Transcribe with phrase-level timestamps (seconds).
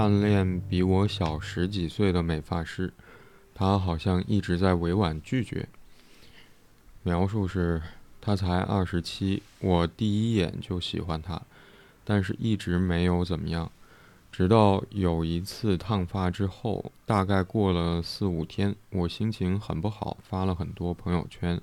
[0.00, 2.90] 暗恋比我小十几岁的美发师，
[3.54, 5.68] 他好像一直在委婉拒绝。
[7.02, 7.82] 描述是：
[8.18, 11.42] 他才二十七，我第一眼就喜欢他，
[12.02, 13.70] 但是一直没有怎么样。
[14.32, 21.60] 直到有一次烫发之后，大概过了四五天，我心情很不好，发了很多朋友圈。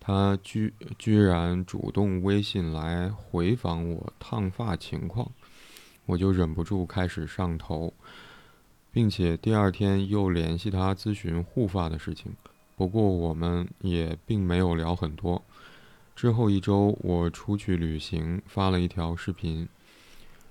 [0.00, 5.30] 他居居然主动微信来回访我烫发情况。
[6.06, 7.92] 我就忍不住开始上头，
[8.92, 12.32] 并且第二天又联系他咨询护发的事情。
[12.76, 15.42] 不过我们也并没有聊很多。
[16.16, 19.68] 之后一周，我出去旅行，发了一条视频，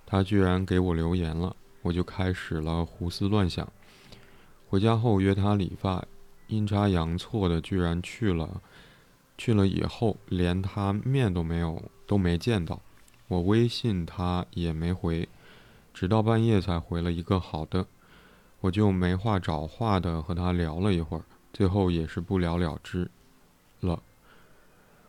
[0.06, 3.68] 他居然给我留言了，我就开始了胡思乱想。
[4.68, 6.04] 回家后约他理发，
[6.48, 8.62] 阴差阳错的居然去了。
[9.38, 12.82] 去了以后，连他面都没有，都没见到。
[13.28, 15.28] 我微信他也没回。
[15.94, 17.86] 直到半夜才回了一个好的，
[18.62, 23.10] 我就没话找话的和他聊了一会儿，最后也是不了了之
[23.80, 24.02] 了。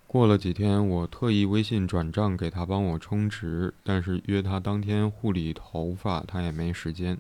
[0.07, 7.19] 过了几天，我特意微信转账给他帮我充值，但是约他当天护理头发，他也没时间。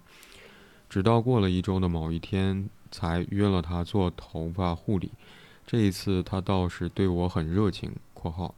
[0.88, 5.10] 直到过了一周的某一天，才约了他做头发护理。
[5.66, 8.54] 这一次他倒是对我很热情（括号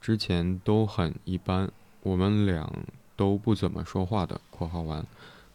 [0.00, 1.68] 之前都很一般），
[2.04, 2.70] 我们俩。
[3.22, 5.06] 都不怎么说话的（括号完），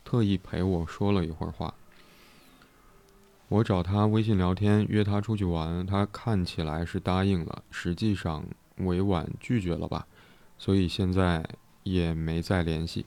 [0.06, 1.74] 特意陪我说了一会儿话。
[3.50, 8.46] 我找他微信聊天，约他出去玩，他看起来是答应了，实际上
[8.78, 10.08] 委婉拒绝了吧，
[10.58, 11.46] 所以现在
[11.84, 13.06] 也没再联系。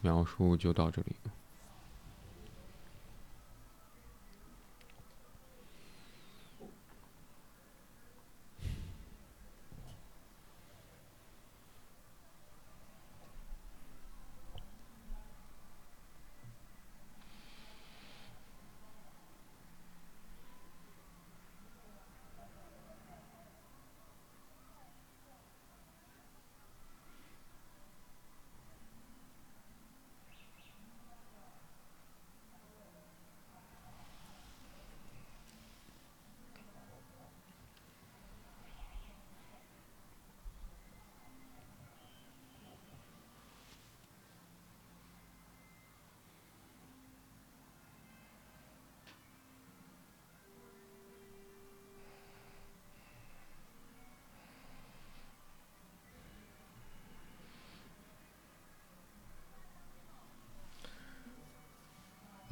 [0.00, 1.14] 描述就到这里。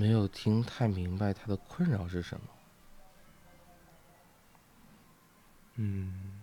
[0.01, 2.47] 没有听太明白他的困扰是什么。
[5.77, 6.41] 嗯。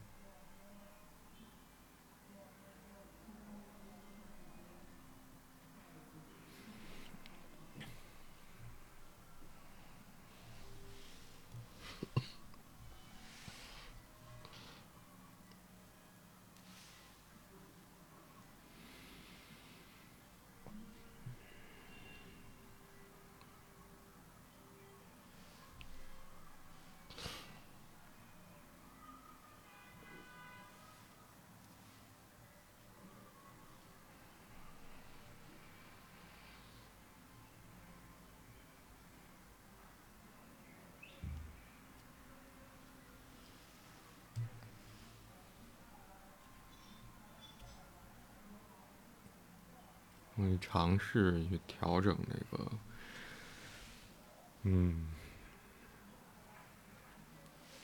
[50.38, 50.56] 会
[50.88, 52.72] 尝试去调整那个，
[54.64, 55.06] 嗯，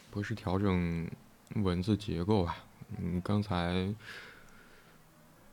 [0.09, 1.05] 不是调整
[1.55, 2.55] 文字结构啊。
[2.97, 3.93] 嗯，刚才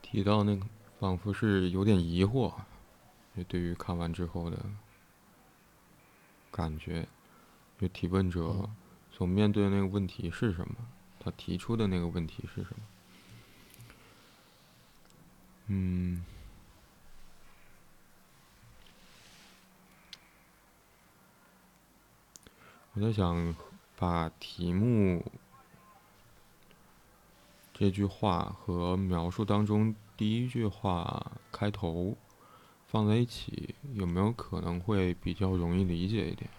[0.01, 0.65] 提到那个，
[1.01, 2.55] 仿佛是有点疑惑，
[3.37, 4.57] 就对于看完之后的
[6.53, 7.09] 感觉，
[7.81, 8.71] 就提问者
[9.11, 10.77] 所面对的那个问题是什么？
[11.19, 12.77] 他提出的那个问题是什么？
[15.67, 16.25] 嗯。
[23.01, 23.57] 我在想，
[23.97, 25.25] 把题目
[27.73, 32.15] 这句话和描述当中第一句话开头
[32.89, 36.51] 放在一起，有没有可能会比较容易理解一点？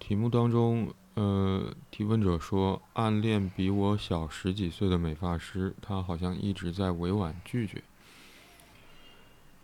[0.00, 7.84] 题目当中，呃，提问者说暗恋比我小十几岁的美发师，他好像一直在委婉拒绝。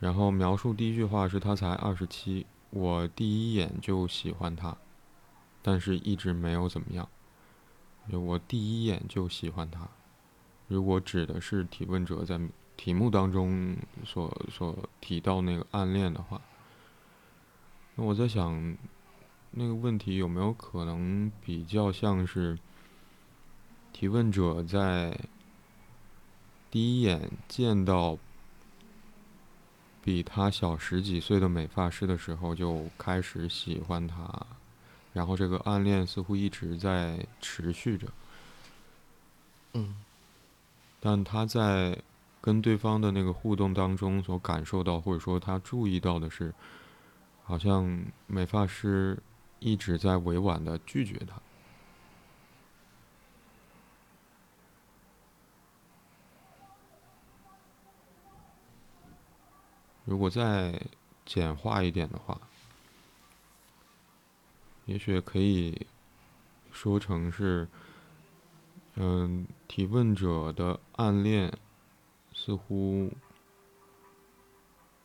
[0.00, 4.76] 然后描述第一句话是他才二十七，我第一眼就喜欢他。
[5.62, 7.08] 但是一直没有怎么样。
[8.10, 9.88] 我第一眼就喜欢他。
[10.68, 12.40] 如果指的是提问者在
[12.76, 16.40] 题目当中所所提到那个暗恋的话，
[17.94, 18.76] 那我在想，
[19.50, 22.58] 那个问题有没有可能比较像是
[23.92, 25.16] 提问者在
[26.70, 28.16] 第一眼见到
[30.02, 34.46] 比他小十几岁的美发师的时候就开始喜欢他，
[35.12, 38.06] 然后这个暗恋似乎一直在持续着。
[39.74, 39.96] 嗯，
[41.00, 41.96] 但他在
[42.40, 46.52] 跟对方的那个互动当中所感受到，或者说他注意到的是，
[47.44, 49.18] 好像美发师
[49.58, 51.40] 一直在委婉的拒绝他。
[60.06, 60.80] 如果再
[61.24, 62.40] 简化一点的话，
[64.90, 65.86] 也许可以
[66.72, 67.68] 说成是，
[68.96, 71.56] 嗯，提问者的暗恋
[72.32, 73.12] 似乎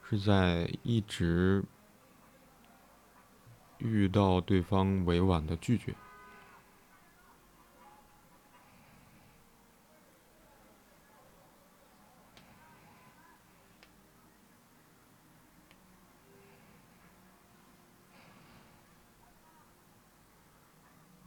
[0.01, 1.63] 是在一直
[3.77, 5.93] 遇到对方委婉的拒绝。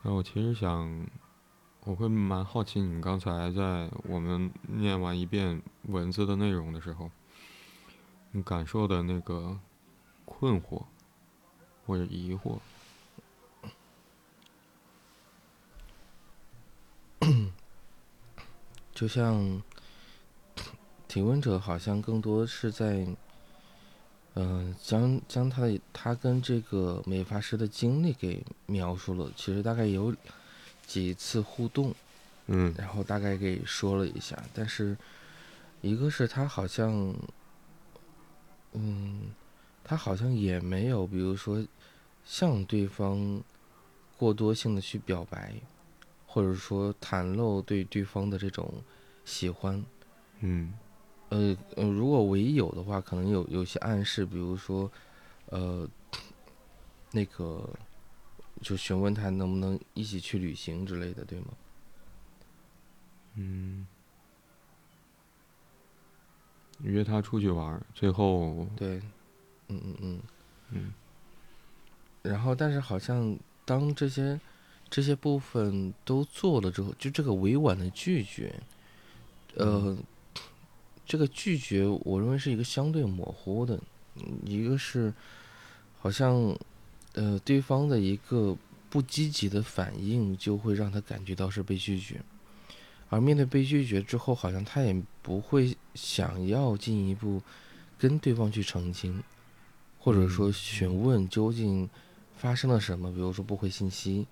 [0.09, 1.07] 那我其实想，
[1.85, 7.11] 我会蛮好奇你刚才在我们念完一遍文字的内容的时候，
[8.33, 9.61] 你感受的那个
[10.25, 10.83] 困惑
[11.85, 12.59] 或者疑惑。
[18.95, 19.63] 就像
[21.07, 23.15] 提问者好像更多是在，
[24.41, 29.33] 嗯、将将他的他跟这个美发师的经历给描述了。
[29.35, 30.15] 其实大概有
[30.87, 31.93] 几次互动，
[32.47, 34.97] 嗯然后大概给说了一下，但是
[35.81, 37.13] 一个是他好像，
[38.75, 39.23] 嗯，
[39.83, 41.67] 他好像也没有，比如说
[42.25, 43.43] 向对方
[44.17, 45.53] 过多性的去表白，
[46.29, 48.73] 或者说袒露对对方的这种
[49.25, 49.85] 喜欢。
[50.41, 50.73] 嗯
[51.31, 54.91] 呃呃，如果唯一有的话，可能有有些暗示，比如说，
[55.47, 55.89] 呃，
[57.13, 57.69] 那个
[58.63, 61.47] 就询问他能不能一起去旅行之类的，对吗？
[63.37, 63.87] 嗯，
[66.83, 68.99] 约他出去玩，最后对，
[69.69, 70.21] 嗯嗯嗯。
[70.71, 70.93] 嗯
[72.23, 74.39] 然后，但是好像当这些
[74.91, 78.53] 这些部分都做了之后，就这个委婉的拒绝，
[79.55, 79.97] 呃，
[81.09, 83.81] 这个拒绝，我认为是一个相对模糊的，
[84.17, 85.13] 嗯一个是
[85.99, 86.55] 好像
[87.15, 88.55] 呃对方的一个
[88.91, 92.21] 不积极的反应，就会让他感觉到是被拒绝，
[93.09, 97.41] 而面对被拒绝之后，好像他也不会想要进一步
[97.97, 99.23] 跟对方去澄清，
[99.99, 100.53] 或者说嗯。
[100.53, 101.89] 询问究竟
[102.37, 104.27] 发生了什么，比如说不回信息，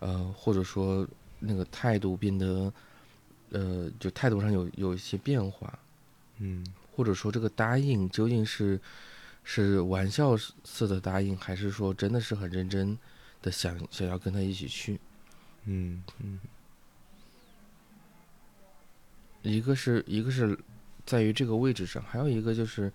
[0.00, 1.06] 呃，或者说
[1.38, 2.72] 那个态度变得，
[3.50, 5.78] 呃，就态度上有有一些变化，
[6.38, 6.64] 嗯
[6.94, 8.80] 或者说这个答应究竟是
[9.42, 12.98] 是玩笑似的答应，还是说真的是很认真
[13.42, 15.00] 的想想要跟他一起去？
[15.64, 16.38] 嗯嗯
[19.42, 20.58] 一个是一个是
[21.04, 22.90] 在于这个位置上，还有一个就是，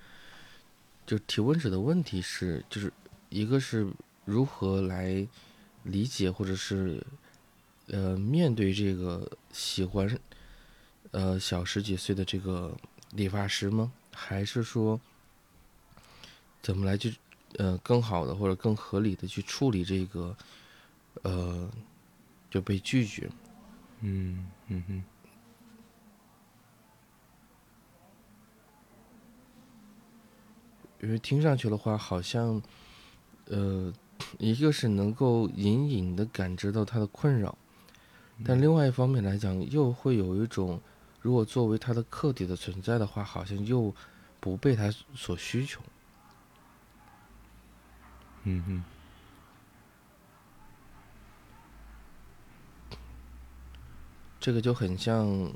[1.05, 2.91] 就提问者的问题是，就是
[3.29, 3.87] 一个是
[4.25, 5.27] 如何来
[5.83, 7.05] 理解或者是
[7.87, 10.09] 呃面对这个喜欢
[11.11, 12.75] 呃小十几岁的这个
[13.11, 13.91] 理发师吗？
[14.11, 14.99] 还是说
[16.61, 17.15] 怎么来去
[17.57, 20.35] 呃更好的或者更合理的去处理这个
[21.23, 21.69] 呃
[22.49, 23.29] 就被拒绝？
[24.01, 25.03] 嗯嗯嗯
[31.01, 32.61] 因为听上去的话，好像，
[33.45, 33.93] 呃，
[34.37, 37.57] 一个是能够隐隐的感知到他的困扰，
[38.43, 40.81] 但另外一方面来讲，又会有一种，
[41.21, 43.93] 如果作为他的客体的存在的话，好像又
[44.39, 45.81] 不被他所需求。
[48.43, 48.83] 嗯哼
[54.39, 55.51] 这个就很像，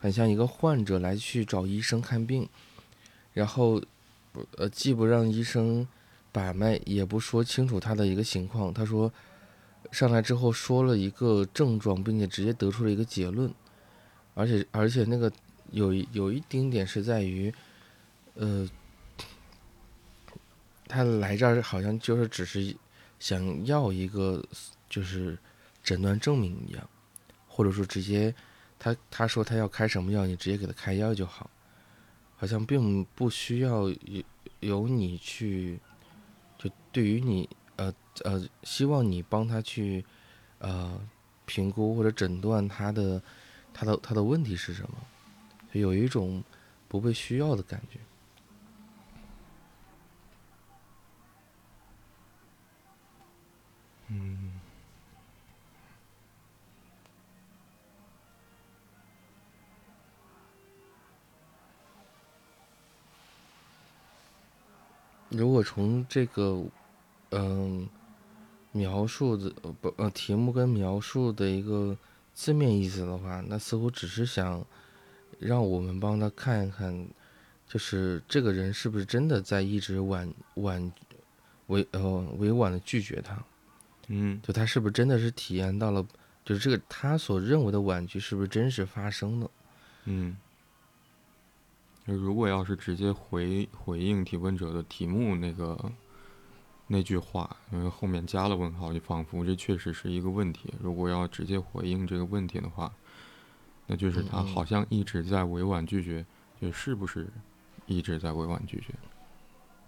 [0.00, 2.48] 很像一个患者来去找医生看病，
[3.32, 3.80] 然后，
[4.32, 5.86] 不呃，既不让医生
[6.32, 8.74] 把脉，也不说清楚他的一个情况。
[8.74, 9.12] 他说，
[9.92, 13.54] 上来之后说了一个症状，并且直接得出了一个结论，
[14.34, 15.30] 而且而且那个
[15.70, 17.52] 有有一丁点是在于，
[18.34, 18.68] 呃，
[20.86, 22.74] 他来这儿好像就是只是
[23.18, 24.44] 想要一个
[24.88, 25.38] 就是
[25.82, 26.88] 诊断证明一样。
[27.54, 28.34] 或者说直接
[28.78, 31.50] 他他说他要开什么药，你直接给他开药就好，
[32.34, 34.22] 好像并不需要由
[34.60, 35.78] 由你去，
[36.56, 37.46] 就对于你
[37.76, 37.92] 呃
[38.24, 40.02] 呃，希望你帮他去
[40.60, 40.98] 呃
[41.44, 43.22] 评估或者诊断他的
[43.74, 44.96] 他的他的问题是什么，
[45.72, 46.42] 有一种
[46.88, 47.98] 不被需要的感觉。
[54.08, 54.60] 嗯。
[65.30, 66.62] 如果从这个，
[67.30, 67.88] 嗯，
[68.70, 69.50] 描述的
[69.80, 71.96] 不呃题目跟描述的一个
[72.34, 74.64] 字面意思的话，那似乎只是想
[75.38, 77.08] 让我们帮他看一看，
[77.68, 80.92] 就是这个人是不是真的在一直婉婉
[81.66, 83.42] 委呃委婉的拒绝他，
[84.08, 86.06] 嗯，就他是不是真的是体验到了，
[86.44, 89.50] 就是这个他所认为的婉拒是不是真实发生的，
[90.04, 90.36] 嗯。
[92.04, 95.78] 如果要是直接回回应提问者的题目那个
[96.94, 100.74] 那句话，因为后面加了问号，就仿佛这确实是一个问题。
[100.78, 102.92] 如果要直接回应这个问题的话，
[103.86, 106.22] 那就是他好像一直在委婉拒绝，
[106.60, 107.26] 就是不是
[107.86, 108.92] 一直在委婉拒绝？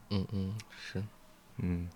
[0.08, 1.04] 嗯嗯，是，
[1.58, 1.90] 嗯。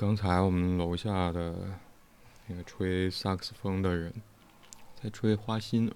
[0.00, 1.78] 刚才我们楼下的
[2.46, 4.10] 那个吹萨克斯风的人
[4.94, 5.92] 在吹花心，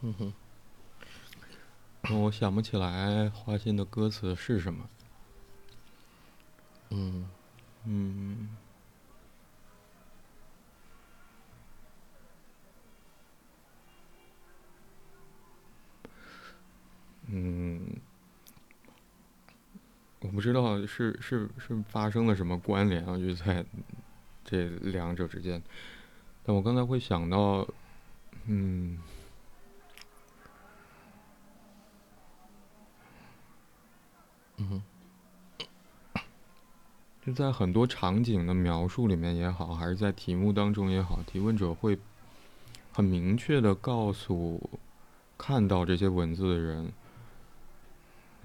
[0.00, 0.32] 嗯哼，
[2.14, 4.88] 我想不起来花心的歌词是什么。
[6.88, 7.28] 嗯
[7.84, 8.56] 嗯
[17.26, 17.95] 嗯。
[20.26, 23.64] 我不知道是是是发生了什么关联啊，就在
[24.44, 25.62] 这两者之间。
[26.42, 27.64] 但我刚才会想到，
[28.46, 28.98] 嗯，
[34.56, 34.82] 嗯，
[37.24, 41.96] 就在很多场景的描述里面也好，还是在题目当中也好，提问者会
[42.92, 44.60] 很明确的告诉
[45.38, 46.92] 看到这些文字的人。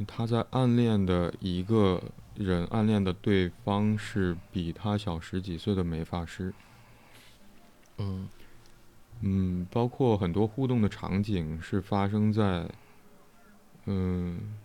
[0.07, 2.01] 他在暗恋的一个
[2.35, 6.53] 人，暗恋的对方是比他小十几岁的美发师。
[7.97, 8.27] 嗯，
[9.21, 12.69] 嗯，包括很多互动的场景是发生在，
[13.85, 14.57] 嗯，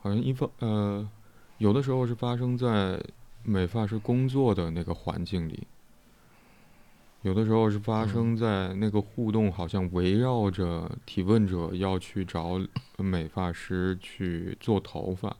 [0.00, 1.08] 好像一方呃，
[1.58, 3.02] 有的时候是发生在
[3.42, 5.66] 美发师工作的那个环境里。
[7.28, 12.58] 有的时候是发生在那个互动，好像围绕着提问者要去找
[12.96, 15.36] 美发师去做头发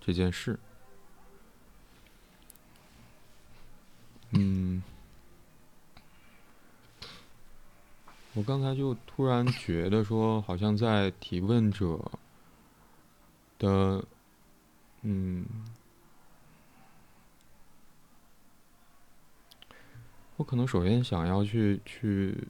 [0.00, 0.58] 这件事。
[4.30, 4.82] 嗯，
[8.32, 12.00] 我刚才就突然觉得说，好像在提问者
[13.58, 14.02] 的，
[15.02, 15.44] 嗯。
[20.36, 22.46] 我可能首先想要去去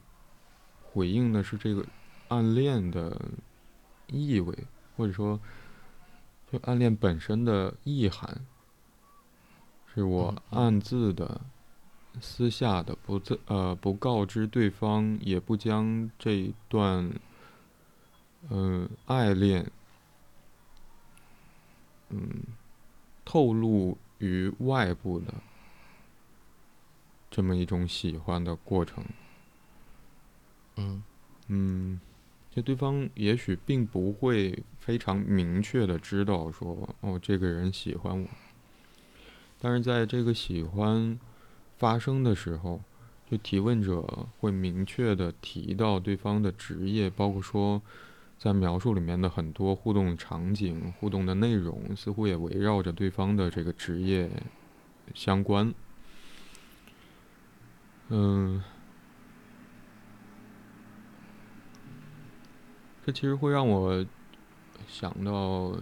[0.83, 1.87] 回应的是这个
[2.28, 3.21] 暗恋的
[4.09, 4.52] 意味，
[4.97, 5.38] 或者说
[6.50, 8.45] 就暗恋本身的意涵
[9.95, 11.40] 是我暗自的、
[12.21, 17.12] 私下的，不自呃不告知对方，也不将这一段
[18.49, 19.71] 嗯、爱恋
[22.11, 22.45] 嗯
[23.25, 25.35] 透露于外部的
[27.37, 29.05] 这么一种喜欢的过程。
[30.76, 31.02] 嗯
[31.49, 32.00] 嗯，
[32.50, 38.26] 就对方也许并不会非常明确的知道说，哦，这个人喜欢我。
[39.61, 41.21] 但是在这个喜欢
[41.76, 42.81] 发生的时候，
[43.31, 47.83] 就提问者会明确的提到对方的职业，包括说，
[48.38, 54.31] 在描述里面的很多互动场景、互动的内容，似乎也围绕着对方的这个职业
[55.14, 55.75] 相关。
[58.09, 58.63] 嗯。
[63.05, 64.05] 这其实会让我
[64.89, 65.79] 想到，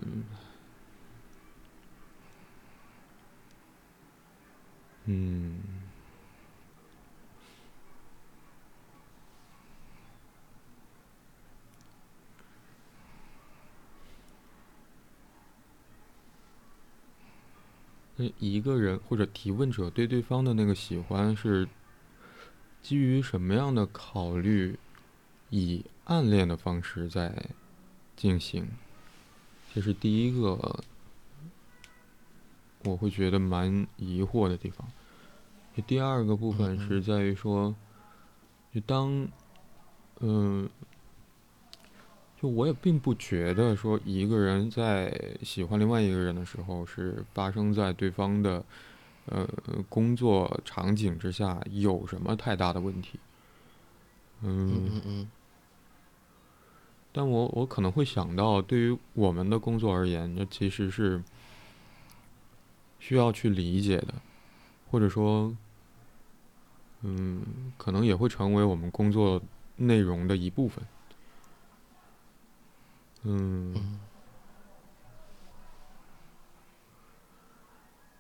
[5.07, 5.59] 嗯，
[18.17, 21.67] 那一个人或者提问者对对方的那个喜欢是
[22.85, 24.79] 基于什么样的考虑？
[25.51, 27.33] 以暗恋的方式在
[28.17, 28.67] 进行，
[29.73, 30.83] 这是第一个
[32.83, 34.85] 我会觉得蛮疑惑的地方。
[35.87, 37.73] 第二个部分是在于说，
[38.73, 39.29] 就当，
[40.19, 40.69] 嗯，
[42.43, 48.65] 就我也并不觉得说一个人在喜欢另外一个人的时候是发生在对方的
[49.27, 49.49] 呃
[49.89, 53.19] 工作场景之下有什么太大的问题。
[54.43, 55.31] 嗯嗯嗯。
[57.13, 61.23] 但我我可能会想到，对于我们的工作而言，这其实是
[62.99, 64.15] 需要去理解的，
[64.91, 65.57] 或者说，
[67.03, 69.41] 嗯，可能也会成为我们工作
[69.77, 70.85] 内容的一部分。
[73.23, 74.01] 嗯，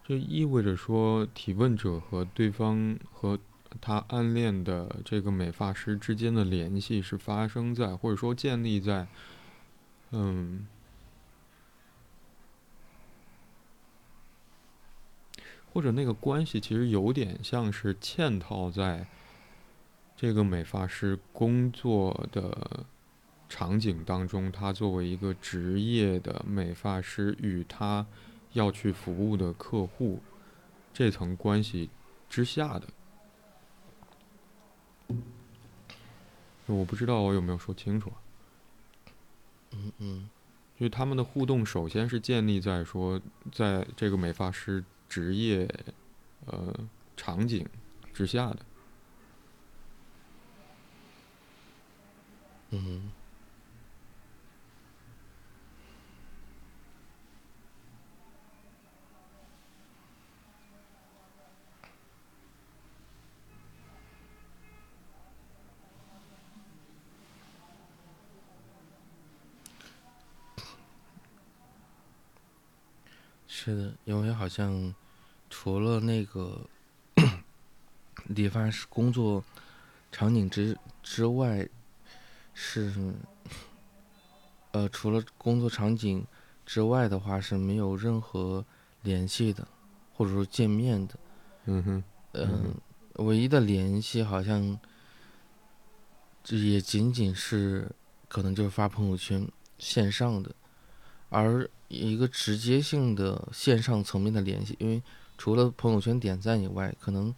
[0.07, 3.39] 这意味着说，提问者和对方和。
[3.81, 9.09] 他暗恋的这个美发师之间的联系是发生在，或者说建立在，
[10.13, 10.69] 嗯，
[15.73, 19.09] 或者那个关系其实有点像是嵌套在
[20.17, 22.87] 这个美发师工作的
[23.49, 28.07] 场景当中，他作为一个职业的美发师与他
[28.55, 30.21] 要去服务的客户
[30.93, 31.91] 这层关系
[32.29, 32.89] 之下的。
[36.67, 38.11] 我不知道我有没有说清楚。
[39.73, 40.31] 嗯嗯，
[40.81, 43.21] 就他们的互动，首先是建立在说，
[43.53, 45.69] 在这个美发师职业，
[46.47, 46.75] 呃，
[47.17, 47.69] 场景
[48.15, 48.59] 之下的。
[52.71, 53.13] 嗯。
[73.65, 74.95] 是的，因为好像
[75.49, 76.61] 除了那个
[78.29, 79.43] 理发师工作
[80.13, 81.67] 场景之之外，
[82.53, 82.93] 是
[84.73, 86.27] 呃，除了工作场景
[86.67, 88.63] 之外的话是没有任何
[89.01, 89.67] 联系的，
[90.13, 91.15] 或者说见面的。
[91.65, 92.05] 嗯哼。
[92.33, 92.75] 嗯，
[93.15, 94.79] 唯一的联系好像
[96.43, 97.91] 这也仅仅是
[98.29, 99.49] 可能就是发朋友圈
[99.79, 100.55] 线上的，
[101.35, 101.69] 而。
[101.89, 105.01] 一个直接性的线上层面的联系，因为
[105.39, 107.33] 除了朋友圈点赞以外，可能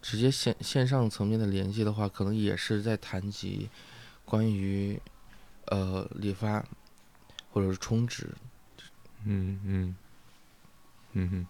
[0.00, 3.68] 直接线线上层面的联系的话，可能也是在谈及
[4.24, 4.98] 关于
[5.66, 6.64] 呃理发
[7.50, 8.28] 或者是充值。
[9.24, 9.96] 嗯嗯
[11.12, 11.46] 嗯哼。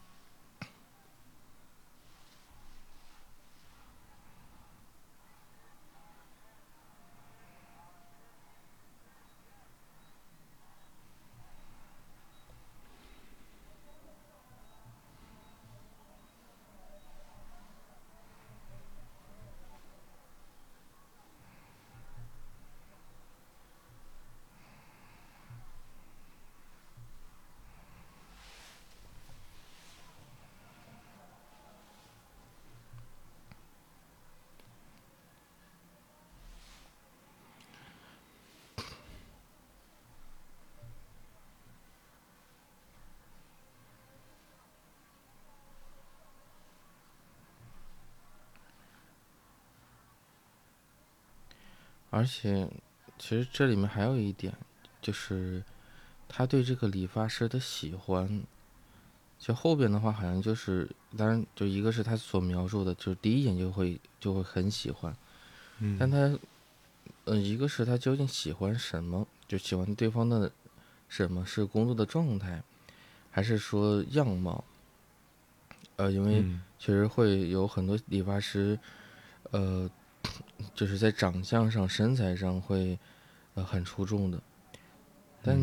[52.10, 52.68] 而且，
[53.18, 54.52] 其实这里面还有一点，
[55.00, 55.62] 就是
[56.28, 58.42] 他对这个理发师的喜欢。
[59.38, 65.16] 就后边的话，好像就是，当然，就一个是他所描述的，就是第一眼就会就会很喜欢。
[65.78, 65.96] 嗯。
[65.98, 66.38] 但他，
[67.24, 69.26] 呃，一个是他究竟喜欢什么？
[69.48, 70.50] 就喜欢对方的
[71.08, 72.62] 什么是工作的状态，
[73.30, 74.62] 还是说样貌？
[75.96, 76.44] 呃，因为
[76.78, 78.78] 其实会有很多理发师，
[79.52, 79.88] 呃。
[80.74, 82.98] 就是在长相上、身材上会，
[83.54, 84.40] 呃，很出众的，
[85.42, 85.58] 但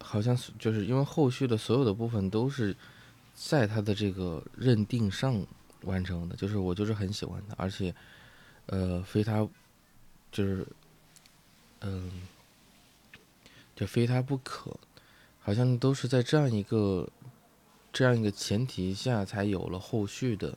[0.00, 2.74] 好像就是因为后续的所有的部分都是
[3.34, 5.44] 在他的这个认定上
[5.82, 7.94] 完成的，就是我就是很喜欢他，而且，
[8.66, 9.46] 呃，非他，
[10.30, 10.66] 就是，
[11.80, 12.10] 嗯，
[13.74, 14.74] 就非他不可，
[15.40, 17.08] 好像都是在这样一个
[17.92, 20.56] 这样一个前提下才有了后续的，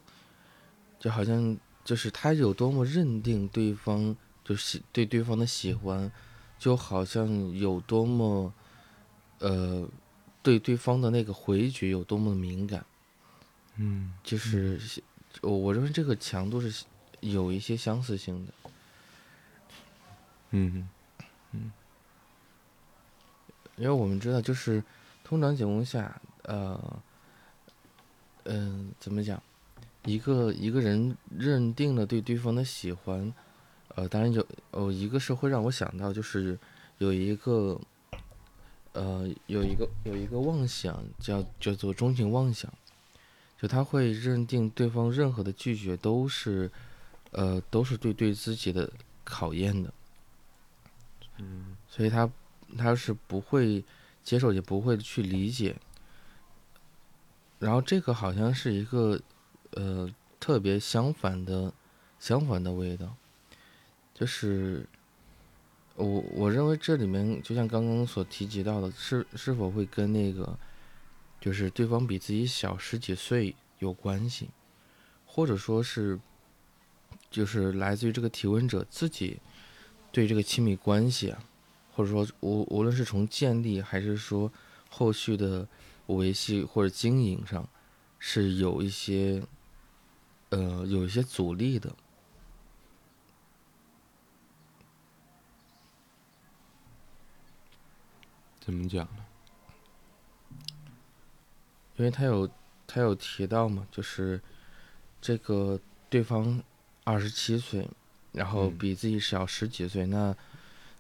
[1.00, 1.58] 就好像。
[1.84, 6.12] 就是他有多么认定对方，就是对对方的喜欢，
[6.60, 8.54] 就好像有多么，
[9.40, 9.88] 呃，
[10.44, 12.86] 对对方的那个回绝有多么敏感。
[13.78, 14.80] 嗯，就是
[15.42, 16.86] 我我认为这个强度是
[17.22, 18.54] 有一些相似性的。
[20.52, 20.88] 嗯
[21.52, 21.72] 嗯，
[23.78, 24.84] 因为我们知道，就是
[25.24, 27.02] 通常情况下，呃，
[28.44, 29.42] 嗯，怎么讲？
[30.06, 33.32] 一个一个人认定了对对方的喜欢，
[33.90, 36.58] 呃，当然有哦，一个是会让我想到，就是
[36.98, 37.80] 有一个，
[38.94, 42.74] 呃，有一个有一个妄想叫叫做钟情妄想，
[43.60, 46.72] 就他会认定对方任何的拒绝都是，
[47.32, 48.92] 呃，都是对对自己的
[49.24, 49.94] 考验的，
[51.38, 52.28] 嗯，所以他
[52.76, 53.86] 他是不会
[54.24, 55.76] 接受，也不会去理解，
[57.60, 59.22] 然后这个好像是一个。
[59.72, 61.74] 呃，特别相反的，
[62.20, 63.16] 相反的味道，
[64.14, 64.86] 就是
[65.96, 70.60] 我我认为这里面就像刚刚所提及到的，是是否会跟那个，
[71.40, 74.50] 就是对方比自己小十几岁有关系，
[75.26, 76.20] 或者说是，
[77.30, 79.40] 就是来自于这个提问者自己
[80.12, 81.42] 对这个亲密关系啊，
[81.94, 84.52] 或者说无无论是从建立还是说
[84.90, 85.66] 后续的
[86.08, 87.70] 维系或者经营上，
[88.20, 89.42] 是有一些。
[90.52, 91.94] 呃，有一些阻力的，
[98.60, 99.26] 怎么讲呢？
[101.96, 102.50] 因为他有
[102.86, 104.42] 他有提到嘛，就是
[105.22, 106.62] 这个对方
[107.06, 107.88] 二十七岁，
[108.34, 110.36] 然后比自己小十几岁，那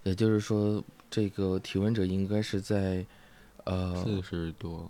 [0.03, 3.05] 也就是说，这个提问者应该是在
[3.65, 4.89] 呃四十多，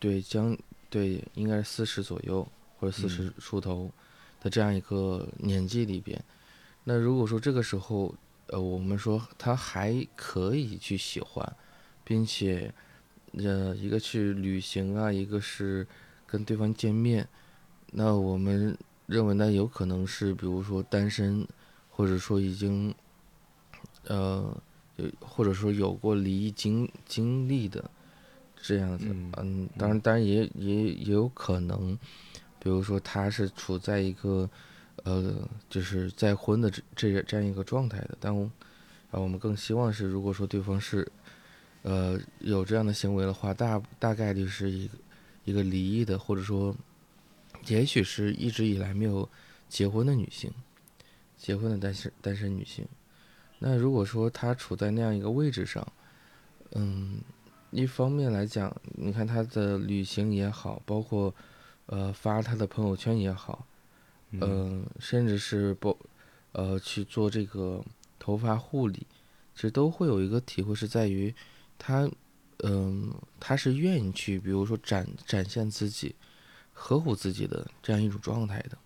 [0.00, 0.58] 对，将
[0.90, 2.48] 对，应该是四十左右。
[2.78, 3.90] 或者四十出头
[4.40, 6.22] 的这样一个年纪里边，
[6.84, 8.14] 那如果说这个时候，
[8.48, 11.56] 呃，我们说他还可以去喜欢，
[12.04, 12.72] 并且，
[13.32, 15.86] 呃，一个去旅行啊，一个是
[16.26, 17.26] 跟对方见面，
[17.92, 21.48] 那我们认为呢，有可能是比如说单身，
[21.90, 22.94] 或者说已经，
[24.04, 24.56] 呃，
[25.20, 27.90] 或者说有过离异经经历的
[28.60, 31.98] 这样子，嗯，当然，当然也也也有可能。
[32.66, 34.50] 比如说，他是处在一个，
[35.04, 38.36] 呃，就是再婚的这这这样一个状态的，但，
[39.12, 41.06] 啊，我们更希望是，如果说对方是，
[41.82, 44.98] 呃，有这样的行为的话，大大概率是一个
[45.44, 46.74] 一个离异的，或者说，
[47.68, 49.28] 也许是一直以来没有
[49.68, 50.52] 结婚的女性，
[51.36, 52.84] 结婚的单身单身女性。
[53.60, 55.86] 那如果说他处在那样一个位置上，
[56.72, 57.20] 嗯，
[57.70, 61.32] 一方面来讲，你看他的旅行也好，包括。
[61.86, 63.64] 呃，发他的朋友圈也好，
[64.32, 65.96] 嗯，甚至是不，
[66.50, 67.84] 呃，去做这个
[68.18, 69.06] 头发护理，
[69.54, 71.32] 其实都会有一个体会，是在于
[71.78, 72.10] 他，
[72.64, 76.16] 嗯，他是愿意去，比如说展展现自己，
[76.72, 78.78] 呵护自己的这样一种状态的，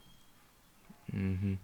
[1.12, 1.58] 嗯哼。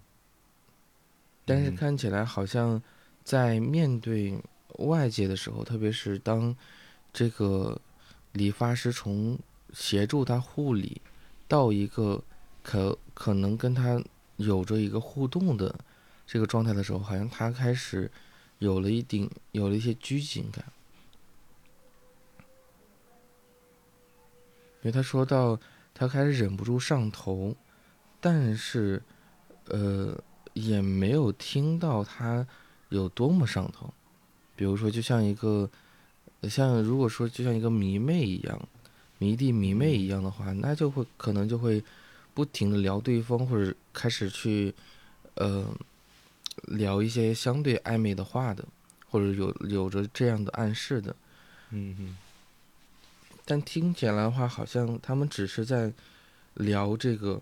[1.45, 2.83] 但是看起来好像
[3.23, 4.43] 在面对
[4.79, 6.57] 外界的时候，特别是当
[7.13, 7.79] 这个
[8.33, 9.39] 理发师从
[9.75, 11.03] 协助他护理。
[11.49, 12.23] 到一个
[12.63, 14.03] 可可能跟他
[14.37, 15.75] 有着一个互动的
[16.27, 18.11] 这个状态的时候，好像他开始
[18.59, 20.65] 有了一定有了一些拘谨感，
[24.81, 25.59] 因为他说到
[25.95, 27.55] 他开始忍不住上头，
[28.21, 29.03] 但是
[29.67, 30.19] 呃
[30.53, 32.47] 也没有听到他
[32.89, 33.95] 有多么上头，
[34.57, 35.71] 比如说就像一个
[36.43, 38.69] 像如果说就像一个迷妹一样。
[39.19, 41.83] 迷弟迷妹一样的话，那就会可能就会
[42.35, 44.75] 不停的聊对方，或者开始去，
[45.35, 45.67] 呃，
[46.65, 48.65] 聊一些相对暧昧的话的，
[49.09, 51.15] 或者有有着这样的暗示的。
[51.71, 52.17] 嗯嗯
[53.45, 55.93] 但听起来的话，好像他们只是在
[56.55, 57.41] 聊这个，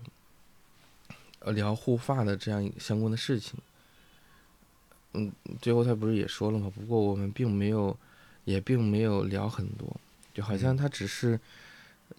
[1.39, 3.59] 呃，聊护发的这样相关的事情。
[5.13, 6.71] 嗯，最后他不是也说了吗？
[6.75, 7.97] 不过我们并没有，
[8.43, 9.95] 也并没有聊很多，
[10.33, 11.39] 就好像他只是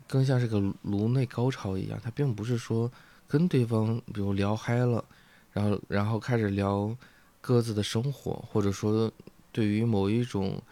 [0.07, 2.91] 更像是个颅内高潮一样，他并不是说
[3.27, 5.05] 跟对方比如聊嗨了，
[5.53, 6.97] 然后然后开始聊
[7.41, 9.11] 各自的生活，或者说
[9.53, 10.63] 对于某一种，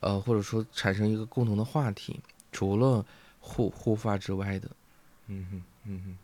[0.00, 2.20] 呃，或者说产生一个共同的话题。
[2.52, 3.04] 除了
[3.38, 4.70] 护护发之外的，
[5.26, 6.16] 嗯哼嗯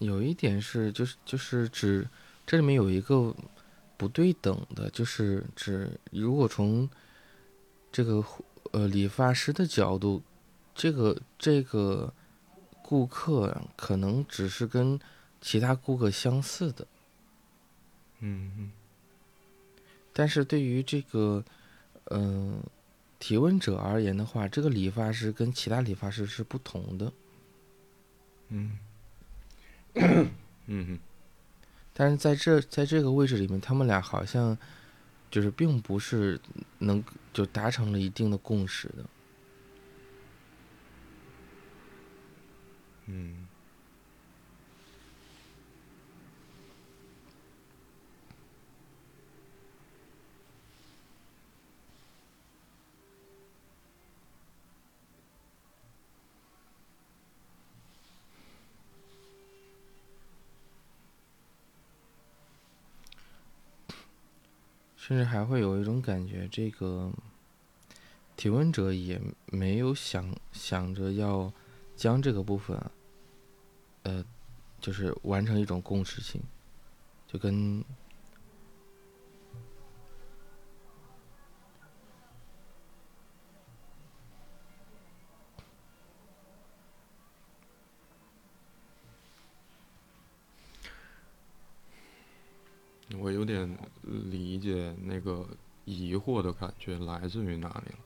[0.00, 2.08] 哼，有一点是就是就是指
[2.48, 3.36] 这里面有一个
[3.96, 6.88] 不对等的，就是指如果从
[7.92, 8.24] 这个
[8.72, 10.22] 呃理发师的角度，
[10.74, 12.12] 这个这个
[12.82, 14.98] 顾客可能只是跟。
[15.40, 16.84] 其他顾客相似的，
[18.18, 18.72] 嗯嗯，
[20.12, 21.44] 但是对于这个，
[22.06, 22.60] 嗯，
[23.20, 27.12] 提问者而言的话，这个理发师跟其他理发师是不同的，
[28.48, 28.76] 嗯，
[30.66, 30.98] 嗯
[31.98, 34.56] 但是在这在这个位置里面，他们俩好像
[35.32, 36.40] 就是并不是
[36.78, 39.04] 能就达成了一定的共识的，
[43.06, 43.47] 嗯。
[65.08, 67.10] 甚至还会有一种感觉，这个
[68.36, 71.50] 提问者也没有想想着要
[71.96, 72.78] 将这个部分，
[74.02, 74.22] 呃，
[74.82, 76.42] 就是完成一种共识性，
[77.26, 77.82] 就跟。
[93.20, 95.46] 我有点理解那个
[95.84, 97.98] 疑惑的感觉来自于哪里了，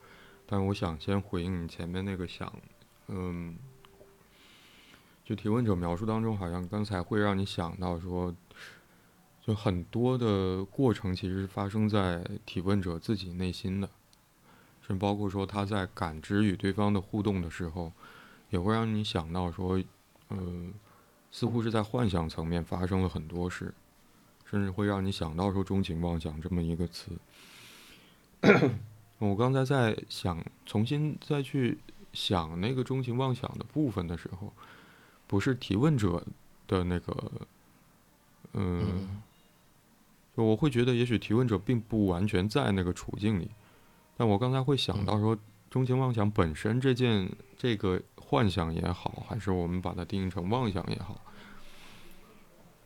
[0.46, 2.52] 但我想先回应你前面那个想，
[3.08, 3.56] 嗯，
[5.24, 8.34] 就提问者描述当中，好像刚才会让你想到说，
[9.40, 13.88] 就很多的过程其实是发生在提问者自己内心的，
[14.80, 17.92] 甚至包括说他在感知与对方的互动的时候，
[18.50, 19.82] 也会让你想到说，
[20.30, 20.72] 嗯，
[21.30, 23.74] 似乎是在幻想层面发生了很多事。
[24.52, 27.10] 甚至会让你想到说“钟情妄想”这么一个词。
[29.18, 31.78] 我刚才在想，重新再去
[32.12, 34.52] 想那个钟情妄想的部分的时候，
[35.26, 36.22] 不是提问者
[36.68, 37.32] 的那个，
[38.52, 39.22] 嗯，
[40.34, 43.50] 我会觉得也许提问者并不完全在那个处境里，
[44.18, 45.38] 但我刚才会想到说，
[45.70, 51.18] 钟情妄想本身这件这个幻想也好，还是我们把它定义成妄想也好，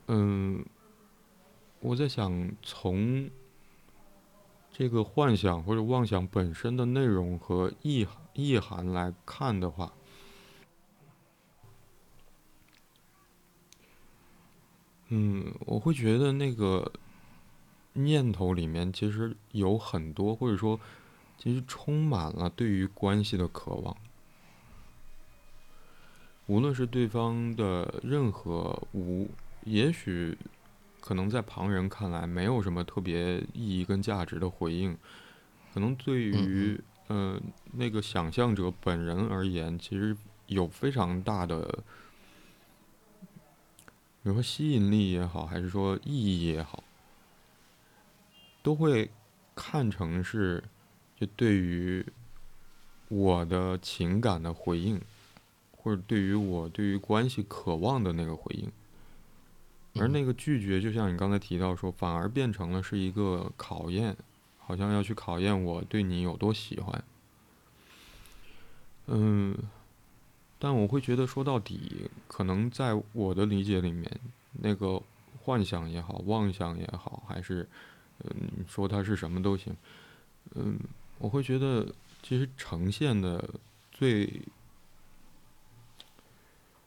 [0.07, 0.65] 嗯。
[1.87, 3.31] 我在想，从
[4.73, 9.93] 这个幻想或者妄想本身的内容和意意涵来看的话，
[15.11, 16.91] 嗯，我会觉得那个
[17.93, 20.81] 念头里面其实有很多，或者说，
[21.39, 23.97] 其实充满了对于关系的渴望，
[26.47, 29.31] 无论是对方的任何无，
[29.63, 30.37] 也许。
[31.07, 34.99] 可能在旁人看来没有什么特别意义跟价值的回应，
[35.73, 37.41] 可能对于呃
[37.75, 40.17] 那个想象者本人而言，其实
[40.49, 41.63] 有非常大的，
[44.21, 46.83] 比如说吸引力也好，还是说意义也好，
[48.65, 49.09] 都会
[49.55, 50.61] 看成是
[51.15, 52.05] 就对于
[53.07, 55.01] 我的情感的回应，
[55.71, 58.69] 或者对于我对于关系渴望的那个回应。
[59.99, 64.17] 而那个拒绝，就像你刚才提到说，反而变成了是一个考验，
[64.59, 67.05] 好像要去考验我对你有多喜欢。
[69.07, 69.57] 嗯，
[70.59, 74.21] 但我会觉得说到底，可能在我的理解里面，
[74.53, 75.01] 那个
[75.41, 77.69] 幻想也好，妄想也好，还是
[78.25, 79.77] 嗯说它是什么都行，
[80.55, 80.79] 嗯，
[81.19, 81.87] 我会觉得
[82.23, 83.49] 其实呈现的
[83.93, 84.43] 最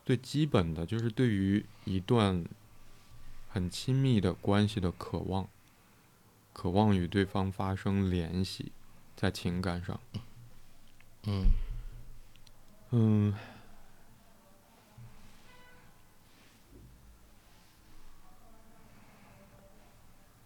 [0.06, 2.44] 最基本的就是对于一段。
[3.52, 5.48] 很亲密的关系的渴望，
[6.54, 8.72] 渴望与对方发生联系，
[9.16, 10.00] 在情感上，
[11.24, 11.46] 嗯，
[12.92, 13.34] 嗯，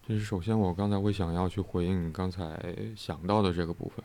[0.07, 4.03] 就是首先，我刚才会想要去回应你刚才想到的这个部分，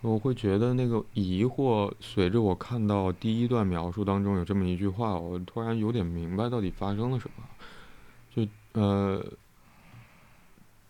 [0.00, 7.44] 我会觉得那个疑惑随着我看到第一段描述当中有这么一句话，我突然有点明白到底发生了什么。
[8.34, 9.24] 就呃，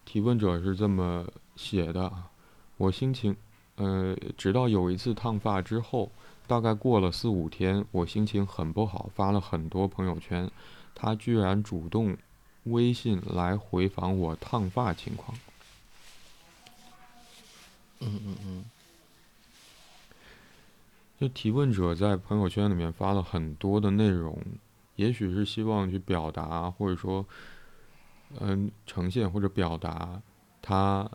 [0.05, 2.31] 提问者是这么写的啊：
[2.77, 3.37] 我心情，
[3.77, 6.11] 呃，直到有一次烫发之后。
[6.47, 10.51] 大概过了四五天，我心情很不好，发了很多朋友圈，
[10.95, 12.17] 他居然主动
[12.65, 15.37] 微信来回访我烫发情况。
[18.01, 18.65] 嗯嗯嗯。
[21.21, 24.41] 就提问者在朋友圈里面发了很多的内容，
[24.99, 27.25] 也许是希望去表达，或者说，
[28.41, 30.21] 嗯，呈现或者表达
[30.61, 31.09] 他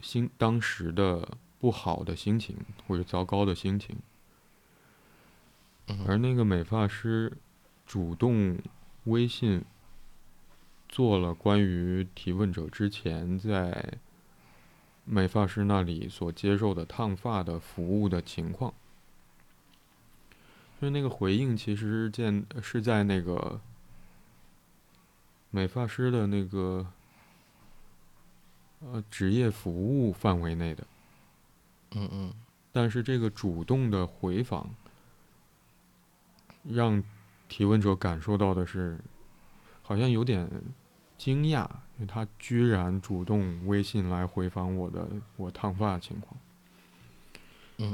[0.00, 3.96] 心当时的不好的心情或者糟糕的心情。
[6.06, 7.36] 而那个美发师
[7.84, 8.58] 主动
[9.04, 9.62] 微信
[10.88, 13.98] 做了关于提问者之前在
[15.04, 18.72] 美发师那里所接受的烫发的服务的情况，
[20.82, 23.60] 就那个回应其实见是在那个
[25.48, 26.84] 美发师的那个
[28.80, 30.84] 呃职业服务范围内的，
[31.92, 32.34] 嗯嗯，
[32.72, 34.68] 但是这个主动的回访。
[36.64, 37.00] 让
[37.48, 38.98] 提问者感受到的是，
[39.82, 40.48] 好像有点
[41.16, 41.64] 惊讶，
[41.96, 47.92] 因为他居然主动微信来回访我的我烫发情况。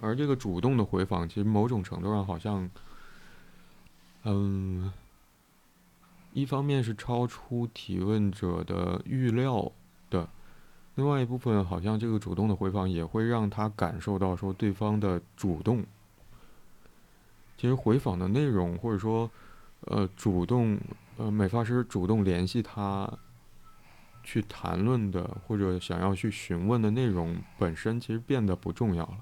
[0.00, 2.70] 而这个主动的回访，其实某种程度上好像，
[4.24, 4.92] 嗯，
[6.32, 9.72] 一方面是超出提问者的预料
[10.08, 10.28] 的，
[10.94, 15.84] 另外一部分好像这个主动的回访也会让他感受到说对方的主动。
[17.56, 19.28] 其实回访的内容，或者说，
[19.80, 20.78] 呃，主动，
[21.16, 23.12] 呃，美发师主动联系他，
[24.22, 29.18] 去谈论的或者想要去询问的内容本身，其实变得不重要了。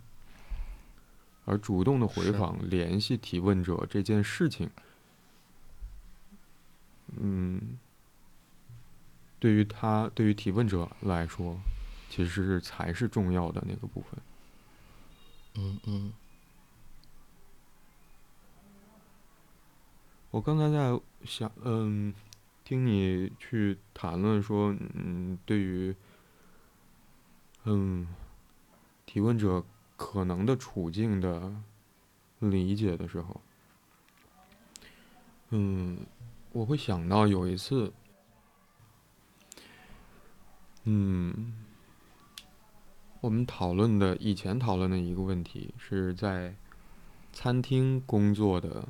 [1.47, 4.69] 而主动的回访联系提问者这件事情，
[7.17, 7.79] 嗯，
[9.39, 11.57] 对于他，对于提问者来说，
[12.11, 14.21] 其实是才是重要的那个部分。
[15.55, 16.13] 嗯嗯。
[20.33, 22.13] 我刚才在想，嗯，
[22.65, 25.95] 听你去谈论说，嗯，对于，
[27.65, 28.07] 嗯，
[29.07, 29.65] 提问者
[29.97, 31.53] 可能的处境的
[32.39, 33.41] 理解的时候，
[35.51, 35.99] 嗯，
[36.53, 37.93] 我会想到有一次，
[40.85, 41.55] 嗯，
[43.21, 46.55] 我们讨论的以前讨论的一个问题是在
[47.33, 48.87] 餐厅工作的。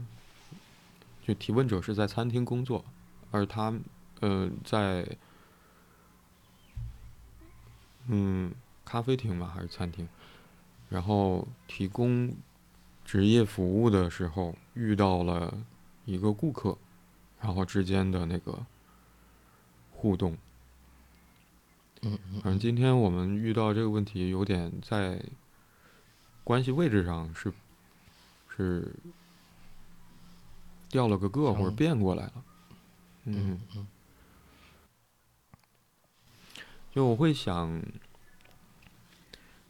[1.26, 2.84] 就提问者是在餐厅工作，
[3.32, 3.76] 而他，
[4.20, 5.04] 呃，在，
[8.06, 10.08] 嗯，咖啡厅吧还是餐厅，
[10.88, 12.34] 然后提供
[13.04, 15.56] 职业服务的时候遇到了
[16.04, 16.76] 一个顾客，
[17.40, 18.64] 然后之间的那个
[19.92, 20.36] 互动。
[22.02, 25.22] 嗯反正今天我们遇到这个问题，有点在
[26.44, 27.52] 关系位置上是
[28.56, 28.94] 是。
[30.88, 32.44] 掉了个个或者变过来了，
[33.24, 33.86] 嗯嗯，
[36.92, 37.82] 就我会想，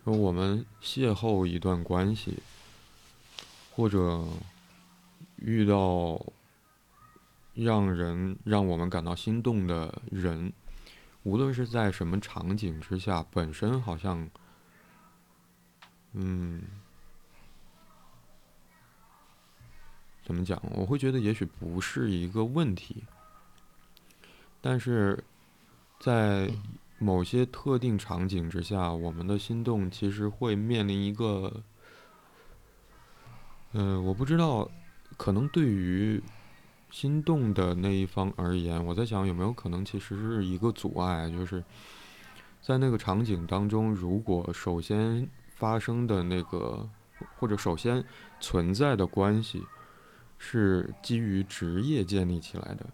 [0.07, 2.38] 说我们邂逅一段关系，
[3.75, 4.25] 或者
[5.38, 6.25] 遇到
[7.55, 10.53] 让人让我们感到心动的人，
[11.25, 14.31] 无论是在什么场景之下，本身好像，
[16.12, 16.62] 嗯。
[20.22, 20.61] 怎么讲？
[20.70, 23.03] 我会觉得也许不是一个问题，
[24.61, 25.24] 但是
[25.99, 26.49] 在
[26.99, 31.62] 某些特定场景之下，我们的心动其实会面临一个，
[33.72, 34.70] 嗯，我不知道，
[35.16, 36.22] 可能对于
[36.90, 41.62] 心动的那一方而言，我在想有没有可能其实是一个阻碍，就是
[42.61, 46.88] 在那个场景当中，如果首先发生的那个，
[47.36, 48.05] 或者首先
[48.40, 49.64] 存在的关系。
[50.38, 52.86] 是基于职业建立起来的，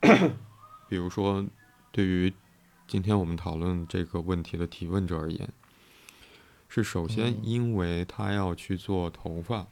[0.90, 1.46] 比如说，
[1.92, 2.34] 对于
[2.90, 5.48] 今天我们讨论这个问题的提问者而言，
[6.68, 9.64] 是首先因为他要去做头发，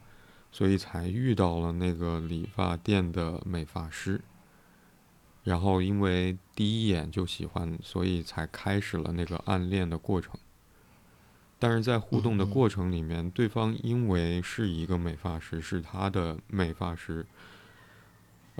[0.52, 4.20] 所以才遇到了那个理发店的美发师，
[5.42, 10.38] 然后因为第一眼就喜欢，所以才开始了那个暗恋的过程。
[11.58, 17.26] 但是在互动的过程里面，对方因为是一个美发师，是他的美发师，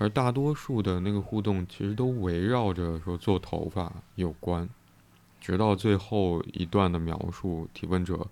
[0.00, 4.68] 而大多数的那个互动其实都围绕着说做头发有关，
[5.40, 8.24] 直到最后一段的描述，提问者，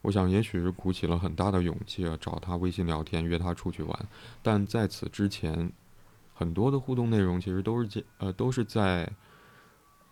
[0.00, 4.06] 我想也许是鼓起了很大的勇气啊，找他微信聊天，约他出去玩，
[4.42, 5.70] 但在此之前，
[6.32, 9.06] 很多的互动内容其实都是呃都是在，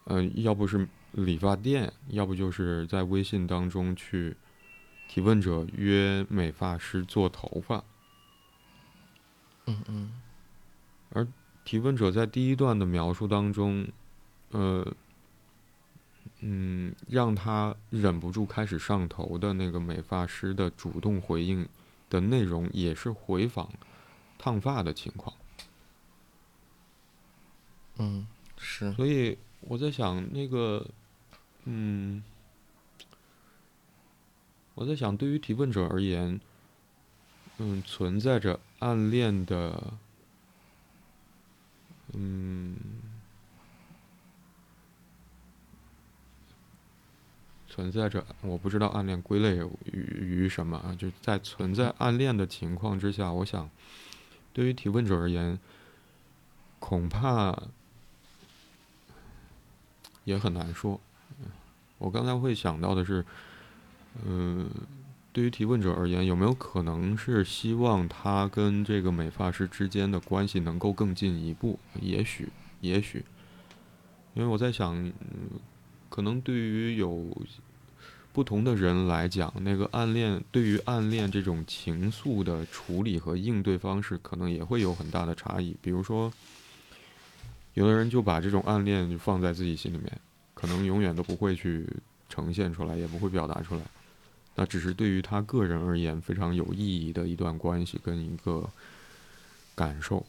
[0.04, 4.36] 呃要不是理发店，要不就是在微信当中去
[5.08, 7.82] 提问者约美发师做头发。
[9.64, 10.12] 嗯嗯。
[11.64, 13.86] 提问者在第一段的描述当中，
[14.50, 14.84] 呃，
[16.40, 21.68] 嗯，让他忍不住开始上头的那个美发师的主动回应
[22.10, 23.70] 的内容，也是回访
[24.38, 25.36] 烫发的情况。
[27.98, 28.26] 嗯，
[28.58, 30.84] 是，所以我在想，那个，
[31.64, 32.24] 嗯，
[34.74, 36.40] 我在想，对于提问者而言，
[37.58, 39.92] 嗯，存在着暗恋的，
[42.12, 42.76] 嗯，
[47.68, 53.70] 存在着我不知道暗恋归类于于什么啊，就在存在暗恋的情况之下，我想，
[54.52, 55.58] 对于提问者而言，
[56.78, 57.56] 恐怕
[60.24, 61.00] 也很难说。
[61.98, 63.24] 我刚才会想到的是，
[64.26, 64.68] 嗯、
[65.32, 71.78] 对于提问者而言，有没有可能是希望他跟这个美发师之间的关系能够更进一步？
[72.00, 73.24] 也许，也许，
[74.34, 75.10] 因为我在想，
[76.10, 77.34] 可能对于有
[78.30, 85.74] 不同的人来讲，那个暗恋对于暗恋这种情愫的处理和应对方式，可能也会有很大的差异。
[85.80, 86.30] 比如说，
[87.72, 90.12] 有的人就把这种暗恋就放在自己心里面，
[90.52, 91.88] 可能永远都不会去
[92.28, 93.80] 呈现出来，也不会表达出来。
[94.54, 98.68] 那只是对于他个人而言非常有意义的一段关系跟一个
[99.74, 100.24] 感受，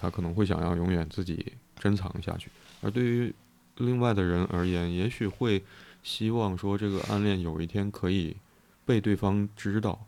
[0.00, 2.50] 他可能会想要永远自己珍藏下去。
[2.80, 3.34] 而对于
[3.76, 5.62] 另外的人而言，也许会
[6.02, 8.36] 希望说这个暗恋有一天可以
[8.84, 10.06] 被对方知道。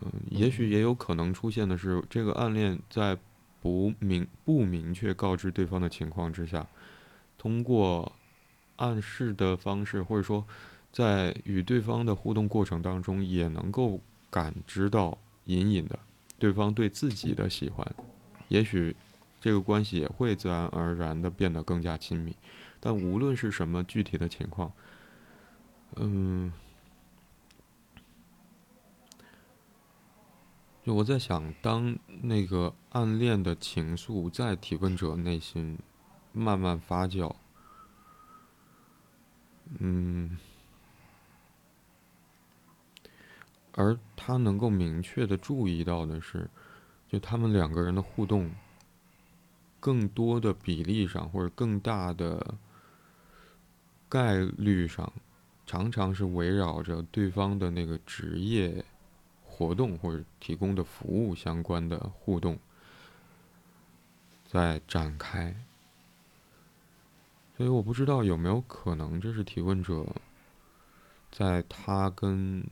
[0.00, 3.16] 嗯，也许也有可能出现的是，这个暗恋在
[3.62, 6.66] 不明不明确告知对方的情况之下，
[7.38, 8.12] 通过
[8.76, 10.44] 暗示的方式，或者说
[10.94, 15.98] 在与对方的互动过程当中，也能够感知到隐隐的
[16.38, 17.84] 对方对自己的喜欢，
[18.46, 18.94] 也许
[19.40, 22.36] 这个关系也会自然而然的变得更加亲密。
[22.78, 24.72] 但无论是什么具体的情况，
[25.96, 26.52] 嗯，
[30.84, 35.76] 就我在想，当那个暗恋的情愫在提问者内心
[36.32, 37.34] 慢慢发酵，
[39.80, 40.38] 嗯，
[43.76, 46.48] 而他能够明确的注意到的是，
[47.08, 48.50] 就他们两个人的互动，
[49.80, 52.54] 更多的比例上或者更大的
[54.08, 55.12] 概率上，
[55.66, 58.84] 常常是围绕着对方的那个职业
[59.44, 62.58] 活动或者提供的服务相关的互动
[64.46, 65.54] 在展开。
[67.56, 70.06] 所以我不知道有没有可能，这是提问者
[71.32, 72.64] 在他跟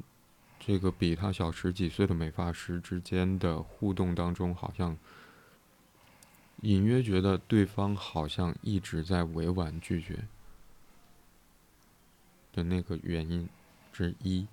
[0.64, 4.96] 这个比他小十几岁的美发师之间的互动当中，好像
[6.60, 10.24] 隐约觉得对方好像一直在委婉拒绝
[12.52, 13.48] 的那个原因
[13.92, 14.46] 之一。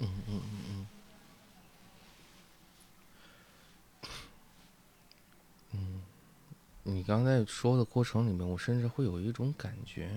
[0.00, 0.86] 嗯嗯嗯嗯。
[5.72, 6.02] 嗯，
[6.82, 10.10] 你刚才说的过程里面，我甚至会有一种感觉，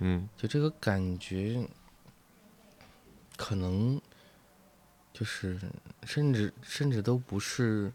[0.00, 1.66] 嗯就这个感觉，
[3.36, 4.00] 可能
[5.12, 5.58] 就是
[6.04, 7.92] 甚至甚至都不是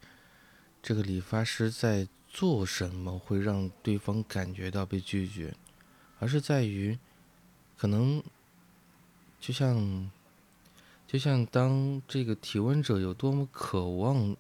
[0.82, 5.54] 这个理发师在做什么会让对方感觉到被拒绝，
[6.20, 6.98] 而是在于
[7.78, 8.22] 可能
[9.40, 10.12] 就像
[11.08, 14.36] 就像当这个提问者有多么渴望，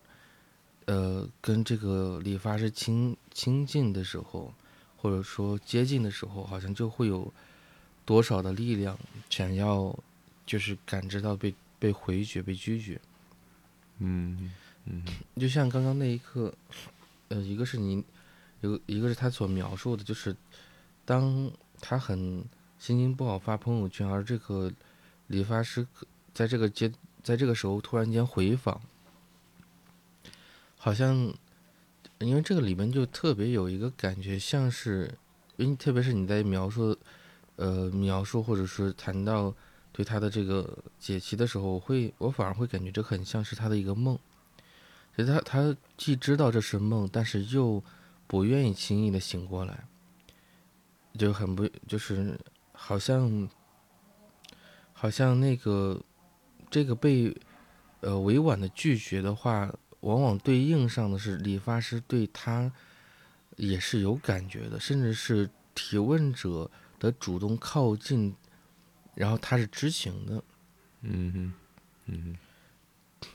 [0.85, 4.53] 呃，跟这个理发师亲亲近的时候，
[4.97, 7.33] 或者说接近的时候，好像就会有
[8.05, 8.97] 多少的力量
[9.29, 9.97] 想要，
[10.49, 12.99] 就是感知到被被回绝、被拒绝。
[13.99, 14.51] 嗯
[14.85, 16.51] 嗯就像刚刚那一刻，
[17.27, 18.03] 呃，一个是你，
[18.61, 20.35] 有一个是他所描述的，就是
[21.05, 22.43] 当他很
[22.79, 24.71] 心情不好发朋友圈，而这个
[25.27, 25.85] 理发师
[26.33, 26.91] 在这个阶
[27.21, 28.81] 在这个时候突然间回访，
[30.75, 31.31] 好像
[32.17, 35.13] 因为这个里面就特别有一个感觉，像是，
[35.57, 36.97] 因为特别是你在描述，
[37.57, 39.53] 呃描述或者是谈到
[39.99, 44.17] 对他的这个解析的时候，我会我反而会感觉这很像是他的一个梦。
[45.13, 47.83] 其实他他既知道这是梦，但是又
[48.25, 49.83] 不愿意轻易的醒过来，
[51.17, 52.39] 就很不就是
[52.71, 53.49] 好像
[54.93, 56.01] 好像那个
[56.69, 57.35] 这个被
[57.99, 59.69] 呃委婉的拒绝的话，
[59.99, 62.71] 往往对应上的是理发师对他
[63.57, 68.33] 也是有感觉的，甚至是提问者的主动靠近，
[69.19, 70.41] 然后他是知情的。
[71.01, 71.53] 嗯哼，
[72.05, 73.27] 嗯哼，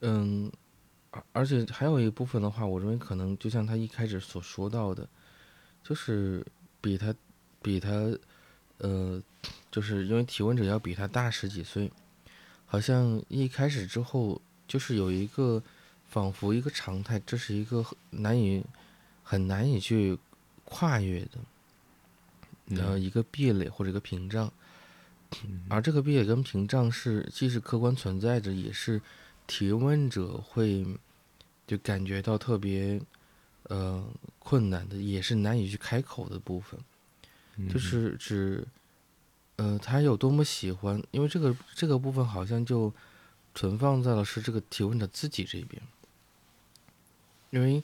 [0.00, 0.52] 嗯，
[1.10, 5.06] 而而且还有一部分的话，我认为可能就像他一开始所说到的，
[5.84, 6.42] 就是
[6.80, 7.14] 比他
[7.60, 7.90] 比他
[8.78, 9.22] 呃，
[9.70, 11.92] 就是因为提问者要比他大十几岁，
[12.64, 15.62] 好像一开始之后就是有一个
[16.08, 18.64] 仿佛一个常态，这是一个难以
[19.22, 20.18] 很难以去
[20.64, 21.38] 跨越的。
[22.68, 24.52] 然后一个壁垒或者一个屏障，嗯
[25.68, 29.00] 而这个壁垒跟屏障是既是客观存在着，也是
[29.46, 30.84] 提问者会
[31.66, 33.00] 就感觉到特别
[33.64, 34.04] 呃
[34.38, 36.80] 困难的，也是难以去开口的部分，
[37.56, 37.68] 嗯。
[37.68, 38.66] 就是指
[39.56, 42.92] 呃他有多么喜欢，因为这个这个部分好像就
[43.54, 45.80] 存放在了是这个提问者自己这边，
[47.50, 47.82] 因为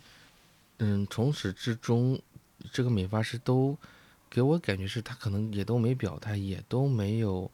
[0.78, 2.20] 嗯从始至终
[2.72, 3.78] 这个美发师都。
[4.29, 7.51] 给我感觉是他可能也都没表态，也都没有，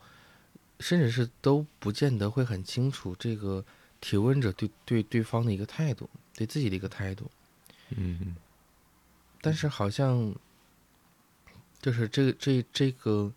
[0.80, 3.64] 甚至是都不见得会很清楚这个
[4.00, 7.30] 提问者对对对方的一个态度，对自己的一个态度。
[7.90, 8.34] 嗯，
[9.40, 10.34] 但是好像
[11.80, 13.32] 就是这个这这个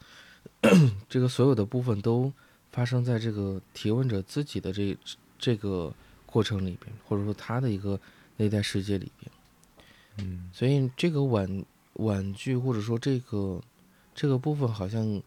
[1.10, 2.32] 这个所有的部分都
[2.72, 4.98] 发生在这个提问者自己的这
[5.38, 5.94] 这个
[6.26, 8.00] 过程里边，或者说他的一个
[8.38, 9.32] 内在世界里边。
[10.18, 11.66] 嗯所以这个婉
[11.96, 13.62] 婉拒或者说这个
[14.14, 15.22] 这个部分好像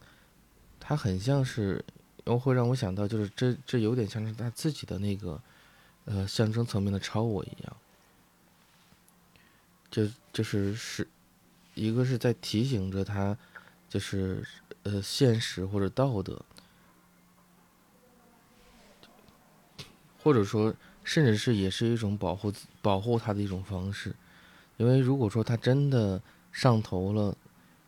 [0.79, 1.83] 它很像是，
[2.23, 5.41] 然后会让我想到就是这这有点像是他自己的那个
[6.05, 7.77] 呃象征层面的超我一样，
[9.91, 11.07] 就就是是
[11.73, 13.37] 一个是在提醒着他，
[13.87, 14.43] 就是
[14.83, 16.39] 呃现实或者道德，
[20.21, 24.15] 或者说甚至是也是一种保护保护他的一种方式。
[24.77, 26.21] 因为如果说他真的
[26.51, 27.35] 上头了，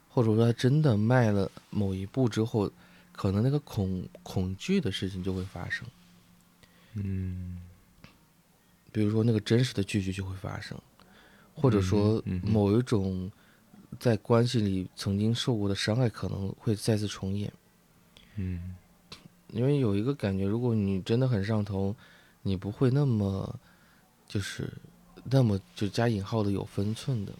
[0.10, 2.72] 或者说他真的迈了某一步之后，
[3.12, 5.88] 可能那个恐恐惧的事情就会发生，
[6.94, 7.62] 嗯
[8.92, 10.78] 比如说那个真实的拒绝就会发生，
[11.56, 13.32] 或者说某一种
[14.00, 17.52] 在关系里曾经受过的伤害可能会再次重演。
[18.36, 18.76] 嗯
[19.50, 21.94] 因为有一个感觉，如果你真的很上头，
[22.42, 23.60] 你不会那么
[24.28, 24.72] 就是
[25.26, 27.34] 那么就加引号的有分寸的。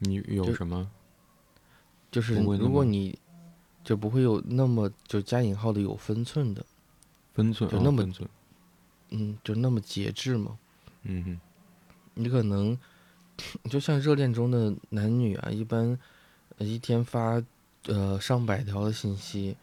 [0.00, 0.90] 你有就什么？
[2.10, 3.16] 就是如果你
[3.84, 6.66] 就不会有那么就加引号的有分寸的，
[7.32, 8.28] 分寸哦就那么分寸
[9.10, 10.58] 嗯，就那么节制嘛。
[11.02, 11.40] 嗯哼
[12.14, 12.76] 你可能
[13.70, 15.98] 就像热恋中的男女啊，一般
[16.58, 17.42] 呃一天发
[17.86, 19.56] 呃上百条的信息，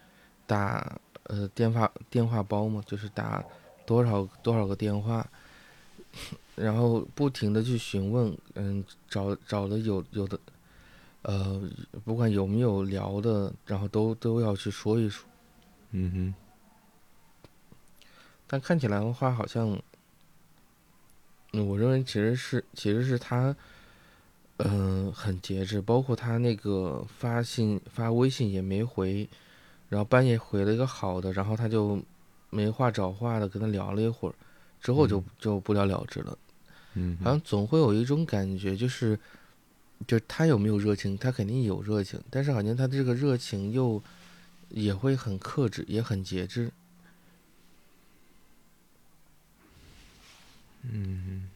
[0.48, 3.44] 打呃电话电话包嘛，就是打
[3.86, 5.30] 多少多少个电话，
[6.56, 10.40] 然后不停的去询问，嗯，找找的有有的，
[11.22, 11.62] 呃，
[12.04, 15.28] 不管有没有聊的，然后都都要去说一说。
[15.92, 16.36] 嗯哼
[18.48, 19.78] 但看起来的话，好像，
[21.54, 23.56] 嗯，我认为其实是其实是他，
[24.58, 29.28] 嗯、很节制，包括他那个发信发微信也没回，
[29.90, 32.02] 然后半夜回了一个好的，然后他就
[32.50, 34.36] 没话找话的跟他聊了一会儿，
[34.82, 36.38] 之后就嗯就不了了之了。
[36.94, 39.20] 嗯，好像总会有一种感觉，就是，
[40.08, 44.02] 就是他有没有热情，他肯定有热情，但是好像他这个热情又
[44.70, 46.72] 也会很克制，也很节制。
[50.90, 51.50] 嗯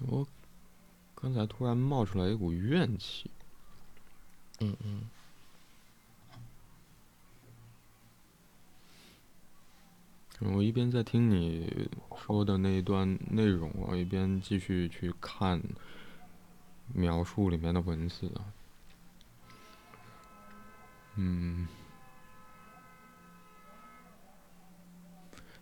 [0.00, 0.26] 哼，我
[1.14, 3.30] 刚才突然冒出来一股怨气。
[4.60, 5.02] 嗯嗯
[10.40, 15.62] 我一边在听你说的那一段内容我，一边继续去看
[16.92, 18.44] 描述里面的文字啊。
[21.14, 21.66] 嗯，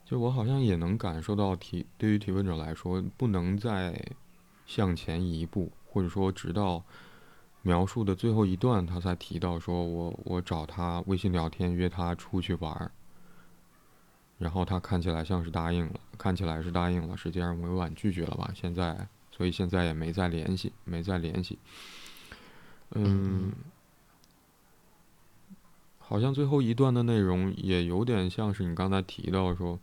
[0.05, 3.97] 就我好像也能感受到提对于提问者来说，不能再
[4.67, 6.83] 向前一步，或者说直到
[7.63, 12.91] 描述的最后一段，他才提到说我我找他微信聊天约他出去玩儿。
[14.39, 18.53] 然后他看起来像是答应了，看起来是答应了，实际上委婉拒绝了吧？
[18.55, 21.59] 现在，所以现在也没再联系，没再联系。
[22.91, 23.53] 嗯，
[25.99, 29.79] 好像最后一段的内容也有点像是你刚才提到说，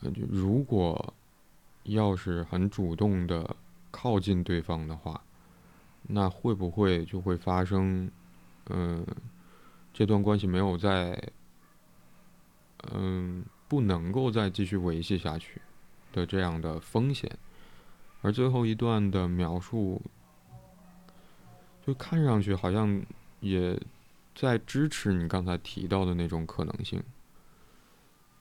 [0.00, 1.14] 呃，就如果
[1.84, 3.56] 要是很主动的
[3.90, 5.20] 靠近对方的话，
[6.02, 8.10] 那会不会就会发生，
[8.70, 9.04] 嗯，
[9.92, 11.20] 这段关系没有在，
[12.92, 13.44] 嗯。
[13.70, 15.60] 不能够再继续维系下去
[16.10, 17.30] 的这样的风险，
[18.22, 20.00] 而最后一段的描述，
[21.86, 23.04] 就看上去好像
[23.40, 23.78] 也
[24.34, 26.98] 在支持你刚才提到的那种可能性。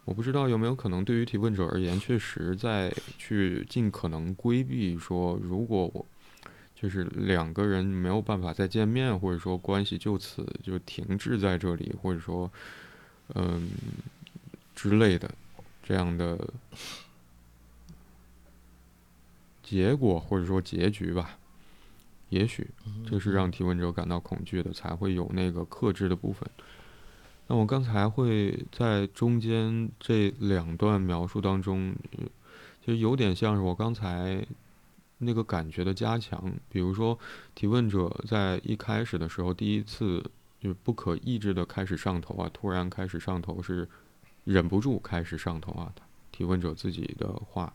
[0.05, 6.05] 我不知道有没有可能，对于提问者而言，确实在去尽可能规避说，如果我
[6.73, 12.49] 就是两个人没有办法再见面，或者说关系就此就停滞在这里，或者说，
[13.35, 13.69] 嗯。
[14.77, 15.33] 之类的，
[15.81, 16.53] 这样的
[19.63, 21.39] 结果或者说结局吧，
[22.29, 22.69] 也许
[23.09, 26.47] 这是让提问者感到恐惧的，才会有那个克制的部分。
[27.47, 31.95] 那我刚才会在中间这两段描述当中，
[32.85, 34.45] 其实有点像是我刚才
[35.17, 36.53] 那个感觉的加强。
[36.69, 37.17] 比如说，
[37.55, 40.23] 提问者在一开始的时候，第一次
[40.61, 43.89] 就不可抑制的开始上头啊，突然开始上头是。
[44.47, 45.93] 忍不住开始上头啊！
[46.31, 47.73] 提问者自己的话，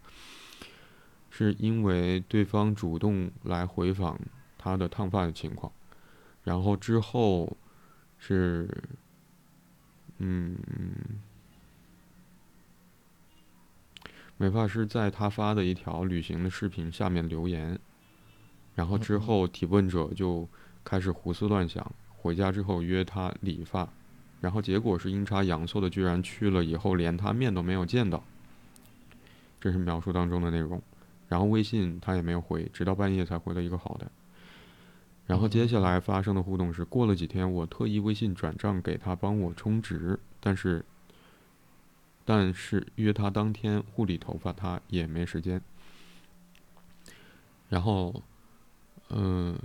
[1.29, 4.19] 是因为对方主动来回访
[4.57, 5.71] 他的烫发的情况，
[6.43, 7.55] 然后之后
[8.17, 8.67] 是，
[10.17, 10.57] 嗯，
[14.39, 17.79] 美发师在他发的一条旅行的视频下面留言，
[18.75, 20.49] 然后之后提问者就
[20.83, 23.93] 开始胡思乱想，回家之后约他理发。
[24.43, 28.23] 然后结果是阴差阳错的，居然去了以后连他面都没有见到。
[29.61, 30.83] 这是描述当中的内容。
[31.29, 34.11] 然后微信他也没有回，直到半夜才回了一个好的。
[35.29, 40.85] 然后接下来发生的互动是，过了几天我特意微信转账给他帮我充值，但是，
[42.25, 45.63] 但是约他当天护理头发他也没时间。
[47.69, 48.21] 然后，
[49.09, 49.57] 嗯。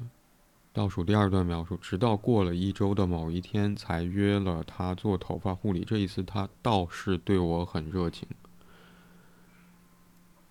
[0.78, 5.84] 倒数第二段描述，直到过了一周的某一天，才约了他做头发护理。
[5.84, 8.28] 这一次他倒是对我很热情。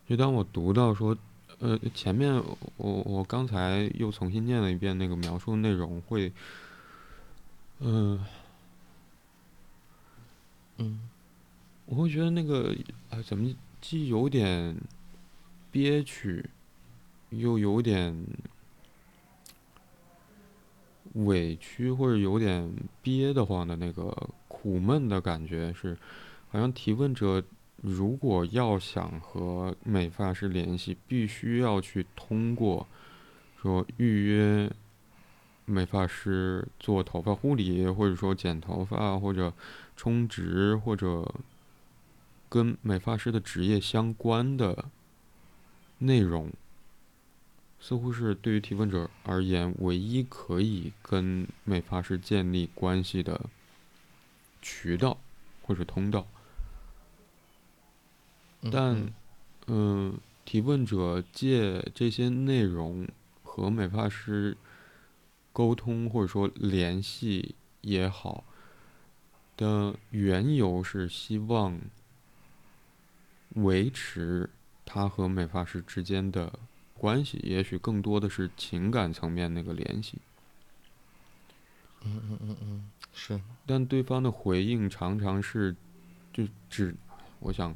[0.04, 1.16] 就当我读到说，
[1.60, 2.34] 呃，前面
[2.76, 6.32] 我我刚才又重新念了一遍那个描述内容，会，
[7.78, 8.18] 嗯，
[10.78, 11.08] 嗯，
[11.84, 12.74] 我会觉得那个
[13.10, 14.76] 啊，怎么既有点
[15.70, 16.50] 憋屈，
[17.30, 18.26] 又有点。
[21.24, 22.70] 委屈或者有点
[23.02, 24.14] 憋得慌的那个
[24.48, 25.96] 苦闷的感觉是，
[26.48, 27.42] 好像提问者
[27.82, 32.86] 如果要想和美发师联系，必须要去通过
[33.60, 34.70] 说预约
[35.64, 39.52] 美发师做头发护理，或者说剪头发，或者
[39.96, 41.34] 充值，或者
[42.48, 44.84] 跟美发师的职业相关的
[45.98, 46.50] 内容。
[47.88, 53.40] 似乎是对于提问者而言，唯一可以跟美发师建立关系的
[54.60, 55.16] 渠道
[55.62, 56.26] 或者通道。
[58.72, 59.12] 但，
[59.68, 63.06] 嗯，提问者借这些内容
[63.44, 64.56] 和美发师
[65.52, 68.42] 沟通或者说联系也好，
[69.56, 71.80] 的缘由是希望
[73.50, 74.50] 维持
[74.84, 76.52] 他和美发师之间的。
[76.98, 80.18] 关系也许更多的是情感层面那个联系。
[82.04, 83.40] 嗯嗯嗯嗯，是。
[83.66, 85.74] 但对方的回应常常是，
[86.32, 86.94] 就只，
[87.40, 87.74] 我想，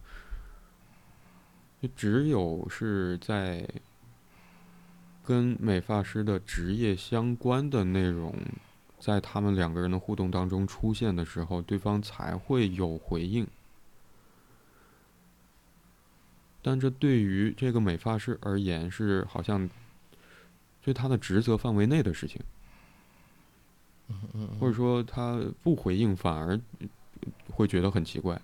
[1.82, 3.68] 就只有是在
[5.24, 8.34] 跟美发师的职业相关的内容，
[8.98, 13.46] 在他们两个人的互动当中出现的时候，对方才会有回应。
[16.62, 19.68] 但这对于这个美发师而言是好像，
[20.82, 22.38] 对他的职责范围内的事情，
[24.60, 26.60] 或者说他不回应反而
[27.48, 28.38] 会觉得很奇怪，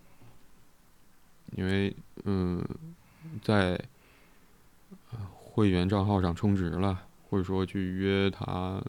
[1.57, 1.95] 因为
[2.25, 2.67] 嗯，
[3.43, 3.79] 在
[5.35, 8.83] 会员账号上充值了，或者说去约他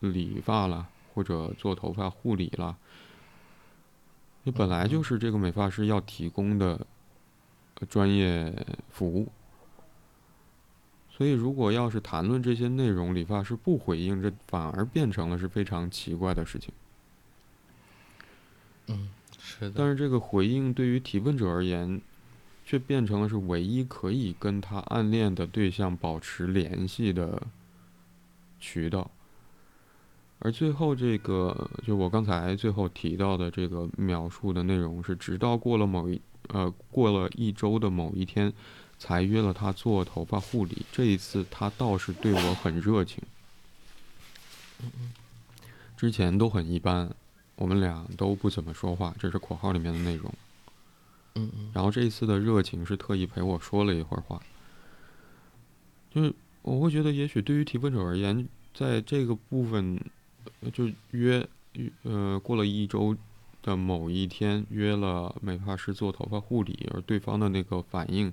[0.00, 2.76] 理发了，或者做头发护理了，
[4.42, 6.84] 你本来就是这个美发师要提供的。
[7.86, 8.54] 专业
[8.90, 9.30] 服务，
[11.10, 16.72] 所以如果要是谈论这些内容，理发师不回应，这反而变成了是非常奇怪的事情。
[18.86, 19.72] 嗯，是的。
[19.76, 22.00] 但是这个回应对于提问者而言，
[22.64, 27.42] 却变成了是唯一可以跟他暗恋的对象保持联系的
[28.58, 29.10] 渠道。
[30.44, 38.52] 而最后这个，就我刚才最后提到的这个描述的内容是，直到过了某一呃过了一周的某一天，
[38.98, 40.84] 才约了他做头发护理。
[40.90, 43.22] 这一次他倒是对我很热情，
[45.96, 47.08] 之前都很一般，
[47.54, 50.34] 我们俩都不怎么说话，这是括号里面的内容。
[51.34, 54.42] 嗯嗯然后这一次的热情是特意陪我说了一会儿话，
[56.12, 59.98] 就是我会觉得，也许对于提问者而言，在这个部分，
[60.60, 61.46] 呃就约
[62.02, 63.16] 呃过了一周
[63.62, 68.32] 的某一天约了美发师做头发护理，而对方的那个反应，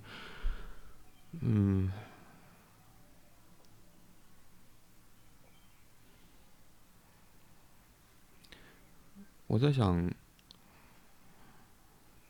[1.41, 1.91] 嗯，
[9.47, 10.11] 我在想。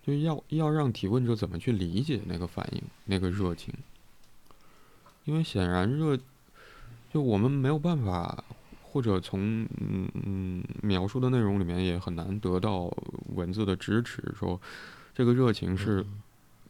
[0.02, 3.72] 就要要让提问者怎么去理解那个反应，那个热情，
[5.26, 6.18] 因为显然热，
[7.14, 8.44] 就我们没有办法，
[8.92, 12.92] 或者从嗯嗯描述的内容里面也很难得到
[13.36, 14.60] 文字的支持，说
[15.14, 16.04] 这个热情是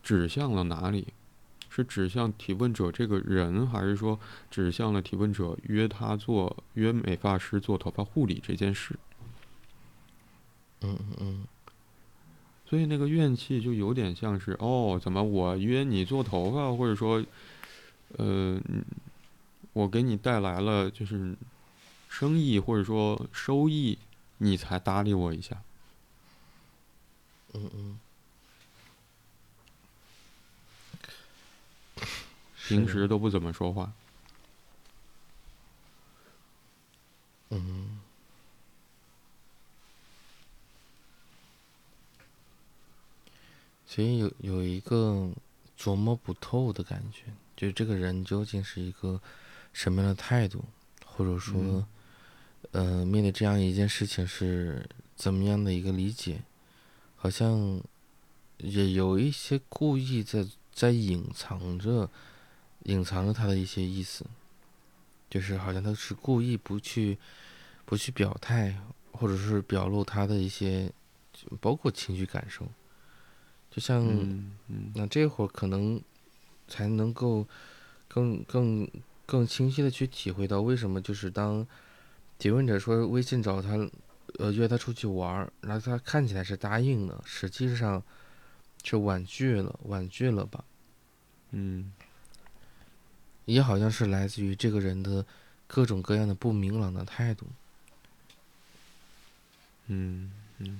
[0.03, 1.07] 指向了哪里，
[1.69, 4.19] 是指向提问者这个人，还是说
[4.51, 8.99] 指向了提问者约他做约美发师做头发护理这件事？
[10.81, 11.43] 嗯嗯嗯。
[12.65, 17.23] 所以那个怨气就有点像是哦，怎么我约你做头发，或者说，
[18.17, 18.83] 呃，嗯
[19.73, 21.35] 我给你带来了就是
[22.09, 23.97] 生意或者说收益，
[24.39, 25.61] 你才搭理我一下。
[27.53, 27.99] 嗯嗯，
[32.67, 33.93] 平时都不怎么说话。
[37.51, 37.99] 嗯
[43.87, 45.31] 所以有有一个
[45.75, 47.23] 琢磨不透的感觉，
[47.57, 49.19] 就这个人究竟是一个
[49.73, 50.63] 什么样的态度，
[51.03, 51.87] 或者说，嗯
[52.71, 56.43] 呃，面对这样一件事情是怎么样的一个理解，
[57.15, 57.81] 好像
[58.57, 62.09] 也有一些故意在在隐藏着，
[62.83, 64.25] 隐藏着他的一些意思，
[65.29, 67.17] 就是好像他是故意不去
[67.85, 68.79] 不去表态，
[69.11, 70.91] 或者是表露他的一些，
[71.59, 72.67] 包括情绪感受，
[73.71, 74.05] 就像。
[74.05, 75.99] 嗯嗯那这会儿可能
[76.67, 77.47] 才能够
[78.07, 78.87] 更更
[79.25, 81.65] 更清晰的去体会到为什么就是当
[82.39, 83.77] 提问者说微信找他，
[84.39, 88.01] 呃约他出去玩儿，然后他看起来是答应了，实际上
[88.81, 90.63] 是婉拒了，婉拒了吧？
[91.51, 91.91] 嗯
[93.45, 95.25] 也好像是来自于这个人的
[95.67, 97.45] 各种各样的不明朗的态度。
[99.87, 100.79] 嗯嗯。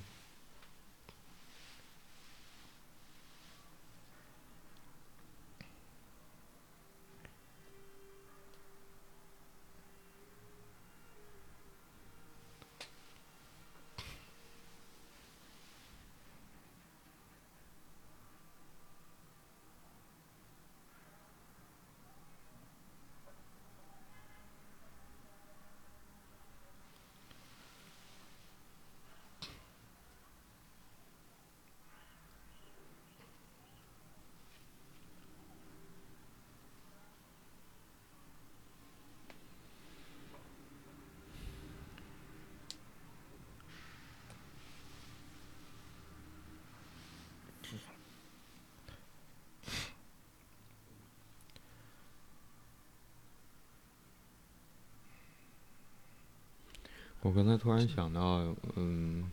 [57.22, 59.30] 我刚才突然想到，嗯，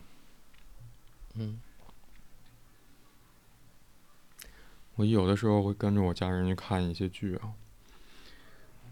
[1.35, 1.61] 嗯
[4.95, 7.53] 我有的时候会跟着我家人去看一些剧啊。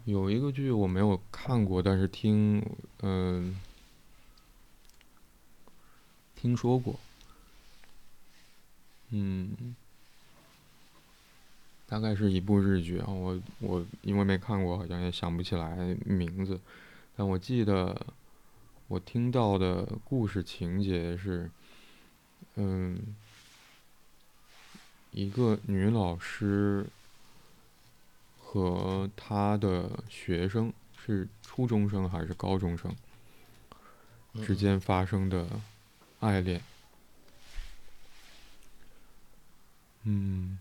[0.06, 2.64] 有一个剧我没有看过，但是听，
[3.02, 3.60] 嗯、
[6.34, 6.98] 听说过。
[9.10, 9.76] 嗯，
[11.86, 15.76] 大概是一部日剧啊，我我因为没看过，好像也想不起来
[16.06, 16.58] 名字，
[17.16, 18.00] 但我记得
[18.88, 21.50] 我听到的故事情节是，
[22.54, 23.16] 嗯，
[25.10, 26.86] 一个女老师
[28.38, 30.72] 和她的学生
[31.04, 32.94] 是初中生还是高中生
[34.34, 35.48] 嗯之间发生的
[36.20, 36.62] 爱恋。
[40.04, 40.58] 嗯，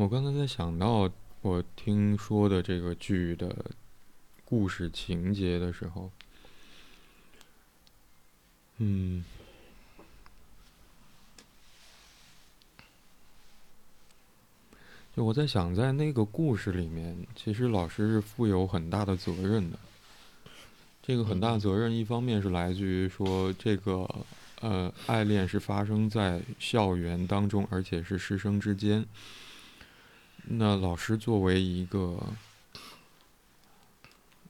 [0.00, 1.10] 我刚才在想到
[1.42, 3.54] 我听说的这个剧的
[4.46, 6.10] 故事情节的时候，
[8.78, 9.22] 嗯，
[15.14, 19.78] 就我在想，在那个故事里面，其实老师是负有很大的责任的。
[21.02, 24.08] 这个很大责任，一方面是来自于说这个
[24.62, 29.04] 呃爱恋是发生在校园当中，而且是师生之间。
[30.44, 32.18] 那老师作为一个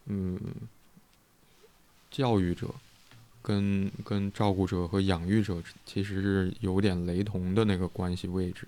[0.06, 0.38] 嗯
[2.10, 2.74] 教育者，
[3.42, 8.66] 跟跟照顾者和养育者其实是有点雷同的那个关系位置。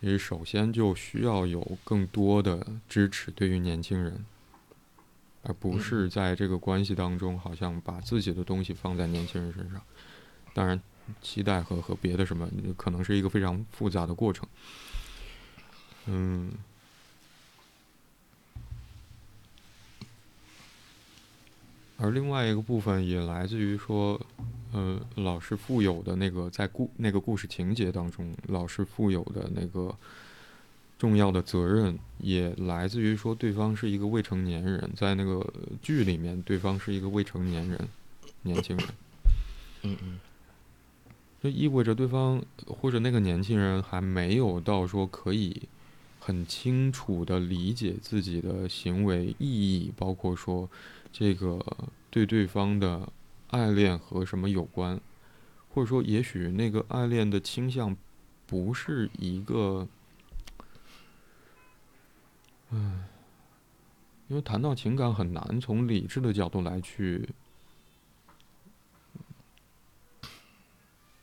[0.00, 4.24] 你首先就需要有更多的支持对于年轻人。
[5.42, 9.80] 而不是在这个关系当中，好像把自己的东西放在年轻人身上。
[10.52, 10.78] 当然，
[11.22, 12.46] 期待和和别的什么，
[12.76, 14.46] 可能是一个非常复杂的过程。
[16.06, 16.52] 嗯。
[21.98, 24.20] 而另外一个部分也来自于说，
[24.72, 29.94] 呃，老师富有的那个在故那个故事情节当中，老师富有的那个。
[30.98, 35.42] 重要的责任也来自于说，对方是一个未成年人，在那个
[35.80, 37.88] 剧里面，对方是一个未成年人，
[38.42, 38.86] 年轻人。
[39.80, 40.20] 嗯嗯，
[41.42, 45.62] 这意味着对方或者那个年轻人还没有到说可以
[46.30, 50.70] 很清楚的理解自己的行为意义，包括说
[51.12, 51.58] 这个
[52.08, 53.12] 对对方的
[53.48, 55.00] 爱恋和什么有关，
[55.68, 57.96] 或者说也许那个爱恋的倾向
[58.46, 59.88] 不是一个。
[62.70, 63.02] 嗯，
[64.28, 67.28] 因为谈到情感很难从理智的角度来去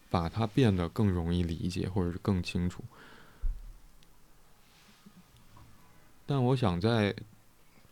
[0.10, 2.84] 把它变得更容易理解，或者是更清楚。
[6.28, 7.16] 但我想在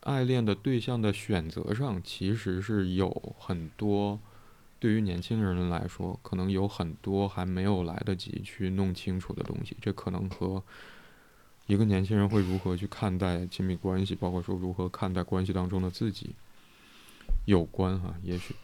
[0.02, 4.20] 爱恋的对象的选择上，其实是有很多
[4.80, 9.76] 对于年轻人来说，可能有很多还没有来得及去弄清楚的东西。
[9.82, 10.62] 这可能和。
[11.68, 16.36] 一个年轻人会如何去看待亲密关系，包括说如何看待关系当中的自己，
[17.46, 18.56] 有关哈，也许。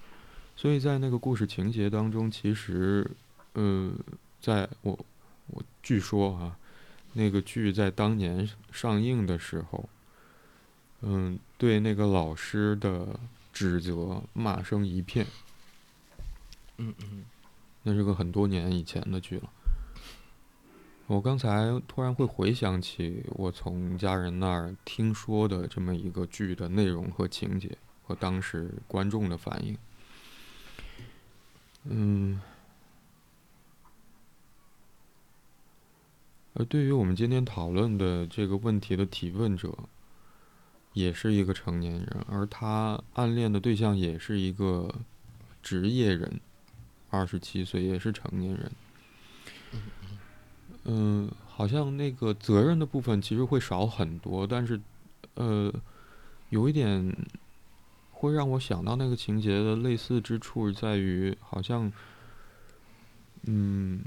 [0.56, 3.10] 所以在那个故事情节当中，其实，
[3.54, 3.92] 呃，
[4.40, 5.00] 在我
[5.48, 6.56] 我据说哈，
[7.14, 9.90] 那个剧在当年上映的时候，
[11.02, 13.20] 嗯，对那个老师的
[13.52, 15.26] 指责骂声一片。
[16.78, 17.26] 嗯嗯，
[17.84, 19.50] 那是个很多年以前的剧了。
[21.08, 29.78] 我刚才突然会回想起我从家人那儿听说的这么一个剧的内容和情节，和当时观众的反应。
[31.84, 32.40] 嗯，
[36.54, 39.78] 而对于我们今天讨论的这个问题的提问者，
[40.94, 44.94] 也是一个成年人，而他暗恋的对象也是一个
[45.64, 46.42] 职业人，
[47.10, 48.72] 二十七岁，也是成年人。
[50.84, 54.82] 嗯，好像那个责任的部分其实会少很多，但是，
[55.36, 55.72] 呃，
[56.50, 57.16] 有一点
[58.12, 61.92] 会让我想到那个情节的类似之处在于，好像，
[63.44, 64.02] 嗯，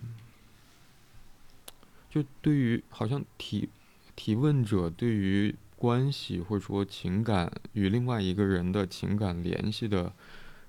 [2.14, 3.68] 就对于好像提
[4.14, 10.12] 提问者对于关系或者说情感与另外一个人的情感联系的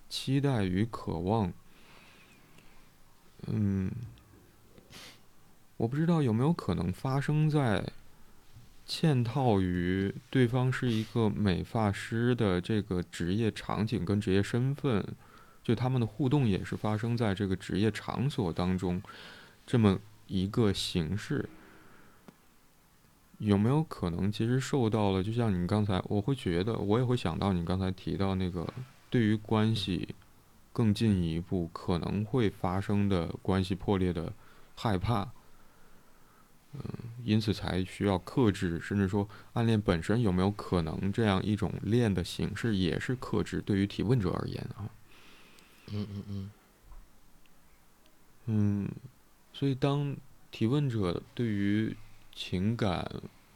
[0.10, 1.54] 期待与渴望，
[3.46, 3.92] 嗯。
[5.78, 7.86] 我不知道有没有可能发生在
[8.88, 15.06] 嵌套于对方是一个美发师的这个职业场景跟职业身份，
[15.62, 19.04] 就他们的互动也是发生在这个职业场所当中，
[19.68, 21.48] 这么一个形式，
[23.38, 25.24] 有没有可能其实受到了？
[25.24, 28.68] 就像你刚才，我会觉得，我也会想到你刚才提到那个
[29.10, 30.16] 对于关系
[30.72, 34.34] 更进一步可能会发生的关系破裂的
[34.76, 35.32] 害怕。
[36.78, 36.82] 嗯，
[37.24, 43.62] 因此才需要克制，甚至说暗恋本身有没有可能这样一种恋的形式也是克制。
[43.62, 44.90] 对于提问者而言啊，
[45.94, 46.52] 嗯嗯嗯，
[48.48, 48.90] 嗯，
[49.58, 50.14] 所以当
[50.52, 51.96] 提问者对于
[52.36, 53.10] 情感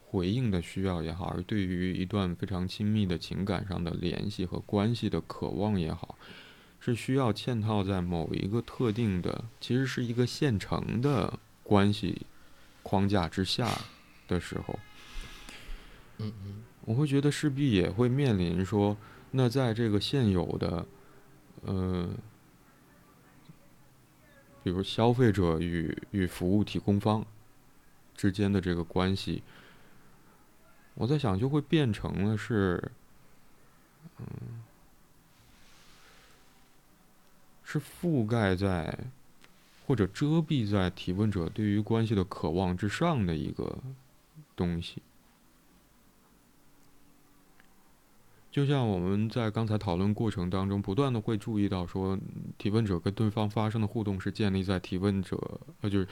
[0.08, 6.18] 回应的需要也好，而对于一段非常亲密的情感上的联系和关系的渴望也好，
[6.80, 12.22] 是需要嵌套在某一个特定的，其实是一个现成的关系。
[12.82, 13.70] 框架之下
[14.28, 14.80] 的时候，
[16.18, 18.98] 嗯嗯，我会觉得势必也会面临说，
[19.30, 20.88] 那在这个现有的，
[21.66, 22.10] 呃，
[24.64, 27.26] 比如消费者与与服务提供方
[28.16, 29.42] 之间的这个关系，
[30.96, 32.92] 我在想就会变成了是
[34.18, 34.26] 嗯，
[37.64, 38.98] 是覆盖在
[39.86, 43.78] 或者遮蔽在提问者对于关系的渴望之上的一个
[44.56, 45.02] 东西。
[48.52, 52.18] 就像我们在刚才讨论过程当中，不断的会注意到说，
[52.58, 55.38] 提问者跟对方发生的互动是建立在提问者
[55.82, 56.08] 呃就是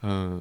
[0.00, 0.40] 呃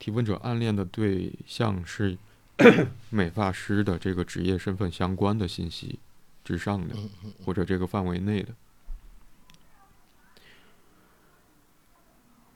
[0.00, 2.18] 提问者暗恋的对象是
[3.08, 6.00] 美发师的这个职业身份相关的信息
[6.44, 6.96] 之上的，
[7.44, 8.52] 或者这个范围内的，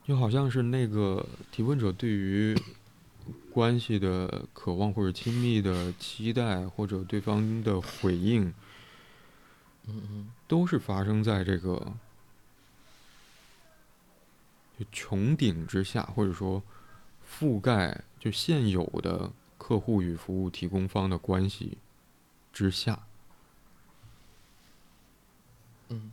[0.05, 2.57] 就好像是那个提问者对于。
[3.53, 8.55] 关系的渴望或者亲密的期待或者对方的回应，
[9.87, 11.95] 嗯嗯，都是发生在这个
[14.79, 16.63] 就穹顶之下，或者说
[17.29, 21.79] 覆盖就现有的客户与服务提供方的关系
[22.53, 23.07] 之下。
[25.89, 26.13] 嗯。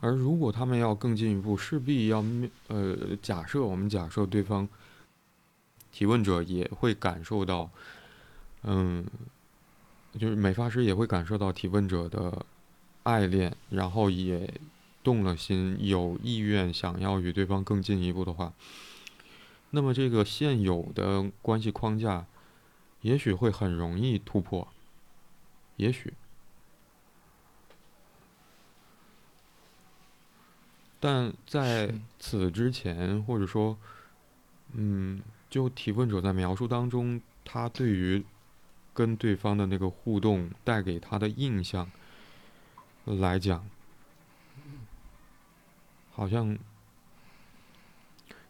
[0.00, 2.24] 而如果他们要更进一步，势必要
[2.68, 4.68] 呃，假设我们假设对方
[5.90, 7.70] 提问者也会感受到，
[8.62, 9.04] 嗯，
[10.18, 12.46] 就是美发师也会感受到提问者的
[13.02, 14.54] 爱恋，然后也
[15.02, 18.52] 动了心，有意愿想要与对方更进一步的话，
[19.70, 22.26] 那么这个现有的关系框架，
[23.00, 24.68] 也许会很容易突破，
[25.76, 26.12] 也许。
[31.00, 33.78] 但在此之前，或者说，
[34.72, 38.24] 嗯，就提问者在描述当中，他对于
[38.92, 41.88] 跟对方的那个互动带给他的印象
[43.04, 43.64] 来讲，
[46.10, 46.58] 好像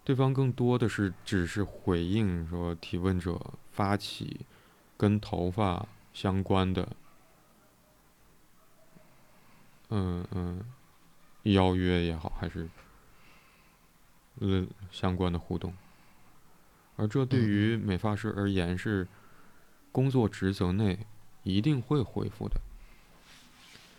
[0.03, 3.39] 对方更多的是只是回应说提问者
[3.73, 4.41] 发起
[4.97, 6.97] 跟头发相关的，
[9.91, 10.65] 嗯嗯。
[11.53, 12.69] 邀约也好，还是
[14.41, 15.73] 呃相关的互动，
[16.97, 19.07] 而这对于美发师而言是
[19.93, 20.99] 工作职责内
[21.43, 22.61] 一定会回复的。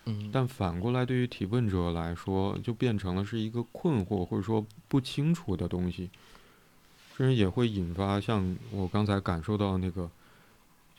[0.05, 6.09] 嗯，但反过来，对于提问者来说，就变成了是一个困惑或者说不清楚的东西，
[7.15, 10.09] 甚至也会引发像我刚才感受到那个，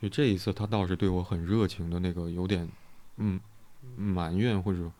[0.01, 2.69] 就这一次他倒是对我很热情的那个，有点
[3.17, 3.41] 嗯
[3.97, 4.91] 埋怨或者。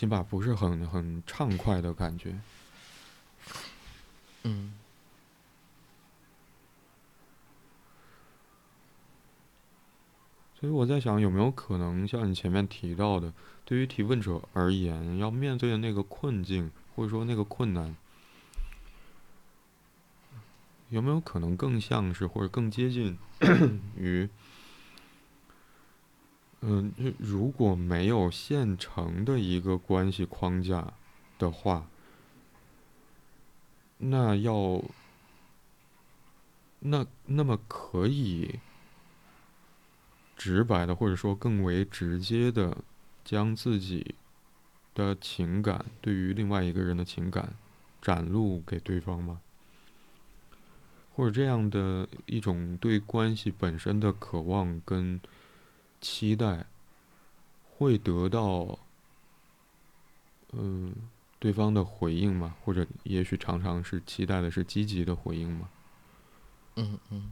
[0.00, 2.34] 起码不是很很畅快的感觉，
[4.44, 4.72] 嗯，
[10.58, 13.34] 所以我在想，有没有可能像你前面提到的，
[13.66, 17.94] 对于提问者而言，要面对的那个困境或者说那个困难，
[20.88, 23.18] 有没有可能更像是或者更接近
[23.98, 24.30] 于？
[26.62, 30.92] 嗯，如果没有现成的一个关系框架
[31.38, 31.86] 的话，
[33.96, 34.84] 那要
[36.80, 38.60] 那那么可以
[40.36, 42.76] 直白的，或者说更为直接的，
[43.24, 44.14] 将自己
[44.94, 47.54] 的情感对于另外一个人的情感
[48.02, 49.40] 展露给对方吗？
[51.14, 55.18] 或者这样的一种对关系本身的渴望跟。
[56.00, 56.66] 期待
[57.64, 58.78] 会得到
[60.52, 60.94] 嗯
[61.38, 62.54] 对方的回应吗？
[62.64, 65.68] 或者也许常常是期待的是积极的回应吗？
[66.76, 67.30] 嗯嗯。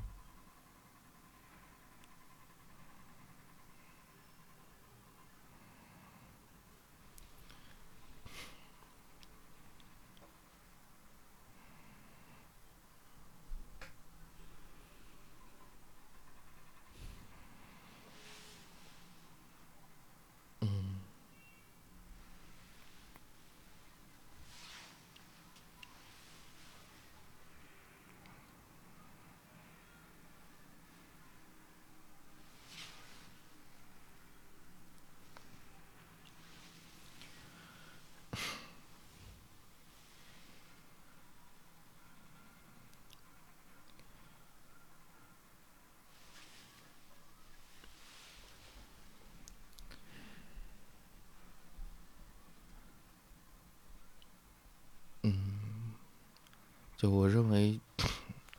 [56.98, 57.78] 就我认为，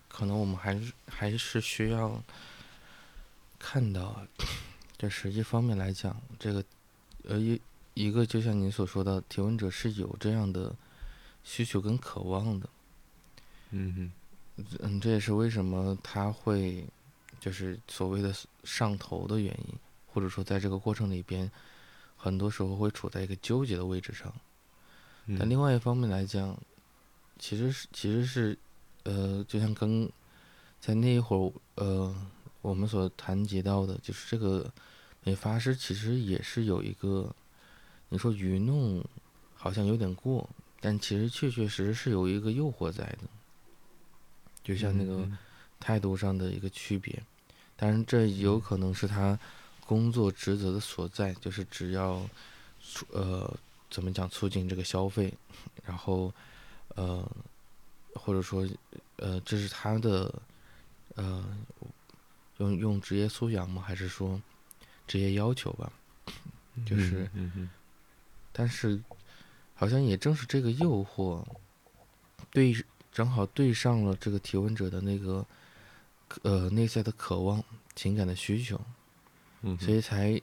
[0.08, 2.24] 可能我们还是还是需要
[3.60, 4.26] 看到，
[4.98, 6.64] 这实际方面来讲，这个
[7.26, 7.62] 呃一
[7.94, 10.74] 一个就像您所说的，提问者是有这样的
[11.44, 12.70] 需求跟渴望的。
[13.72, 14.10] 嗯
[14.80, 16.88] 嗯，这也是为什么他会
[17.42, 18.34] 就是所谓的
[18.64, 19.76] 上头的原因，
[20.14, 21.52] 或者说在这个过程里边，
[22.16, 24.34] 很多时候会处在一个纠结的位置上。
[25.38, 26.58] 但另外一方面来讲，
[27.40, 28.58] 其实是其实是，
[29.04, 30.08] 呃，就像刚
[30.80, 32.16] 在那一会儿，呃，
[32.62, 34.72] 我们所谈及到的，就是这个
[35.24, 37.34] 美发师其实也是有一个，
[38.10, 39.04] 你说愚弄，
[39.56, 40.48] 好像有点过，
[40.82, 43.22] 但其实确确实实是有一个诱惑在的，
[44.62, 45.28] 就像那个
[45.80, 47.24] 态度上的一个区别。
[47.76, 49.40] 当然，这有可能是他
[49.86, 52.30] 工作职责的所在，就是只要，
[53.12, 53.58] 呃。
[53.92, 55.34] 怎么讲促进这个消费，
[55.84, 56.32] 然后，
[57.00, 57.32] 呃，
[58.14, 58.68] 或者说，
[59.16, 60.42] 呃，这是他的，
[61.16, 61.46] 呃，
[62.58, 63.82] 用用职业素养吗？
[63.82, 64.42] 还是说
[65.08, 65.90] 职业要求吧？
[66.86, 67.30] 就是，
[68.52, 69.02] 但是
[69.76, 71.42] 好像也正是这个诱惑，
[72.52, 72.76] 对，
[73.14, 75.46] 正好对上了这个提问者的那个，
[76.42, 77.64] 呃，内在的渴望、
[77.96, 78.80] 情感的需求，
[79.80, 80.42] 所以才，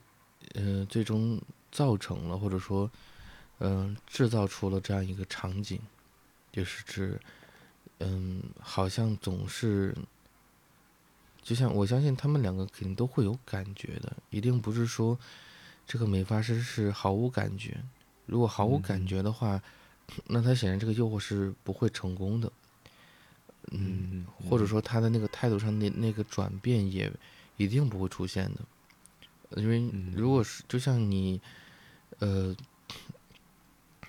[0.54, 1.38] 呃，最终
[1.70, 2.90] 造成了，或者说。
[3.58, 5.80] 嗯，制造出了这样一个场景，
[6.56, 7.20] 就是指，
[7.98, 9.94] 嗯，好像总是，
[11.42, 15.18] 就像我相信他们两个肯定都会有感觉的，一定不是说
[15.86, 17.76] 这个美发师是毫无感觉。
[18.24, 19.62] 如果毫无感觉的话，
[20.28, 22.50] 那他显然这个诱惑是不会成功的。
[23.72, 27.12] 嗯，或者说他的那个态度上那那个转变也
[27.58, 31.38] 一定不会出现的，因为如果是就像你，
[32.20, 32.56] 呃。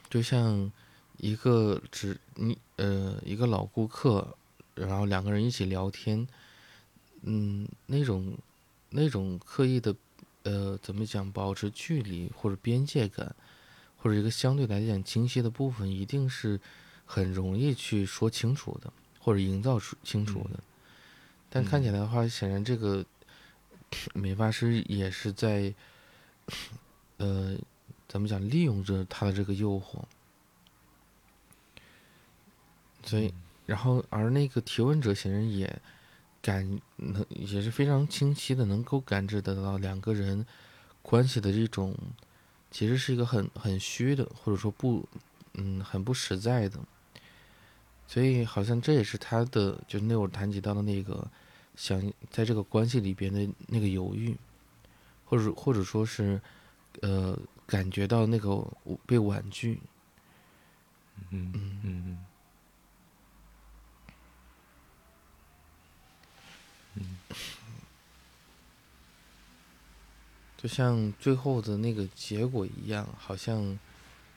[0.10, 0.72] 就像
[1.18, 4.38] 一个只你呃一个老顾客，
[4.74, 6.28] 然后两个人一起聊天，
[7.24, 8.38] 嗯，那种
[8.90, 9.96] 那种刻意的
[10.44, 13.36] 呃怎么讲保持距离或者边界感，
[13.98, 16.60] 或者一个相对来讲清晰的部分，一定是
[17.06, 20.60] 很容易去说清楚的，或者营造出清楚的。
[21.50, 23.06] 但看起来的话，显然这个
[24.14, 25.74] 美发师也是在
[27.18, 27.58] 呃。
[28.10, 28.40] 怎么讲？
[28.50, 30.02] 利用着他的这个诱惑，
[33.08, 33.34] 所以，
[33.66, 35.82] 然后，而那个提问者显然也
[36.42, 40.46] 感能也是非常清晰的，能够感知得到两个人
[41.02, 41.96] 关系的这种，
[42.70, 45.08] 其实是一个很很虚的，或者说不，
[45.54, 46.78] 嗯，很不实在的。
[48.06, 51.26] 所以，好像这也是他的，就那会儿谈及到的那个，
[51.76, 54.36] 想在这个关系里边的那个犹豫，
[55.26, 56.40] 或者或者说是，
[57.02, 57.38] 呃。
[57.68, 58.66] 感觉到那个
[59.06, 59.78] 被婉拒，
[61.32, 62.18] 嗯嗯嗯
[70.58, 73.78] 就像最后的那个结果一样，好像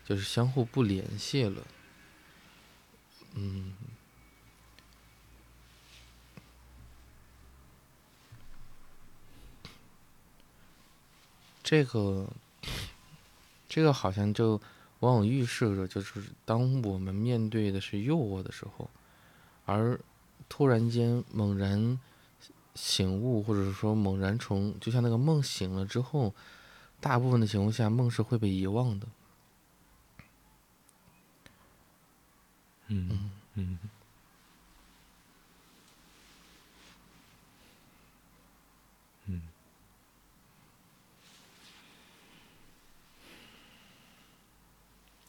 [0.05, 1.67] 就是相互不联系了，
[3.35, 3.75] 嗯，
[11.63, 12.29] 这个。
[13.73, 14.61] 这个好像就
[14.99, 18.91] 往往预示着，就是当我们面对的是诱惑的时候，
[19.65, 19.97] 而
[20.49, 22.01] 突然间猛然
[22.81, 26.35] 醒悟，或者是说猛然从，就像那个梦醒了之后，
[26.99, 29.07] 大部分的情况下，梦是会被遗忘的。
[32.89, 33.79] 嗯嗯。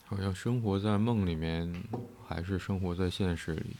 [0.05, 1.83] 好像生活在梦里面，
[2.27, 3.77] 还是生活在现实里？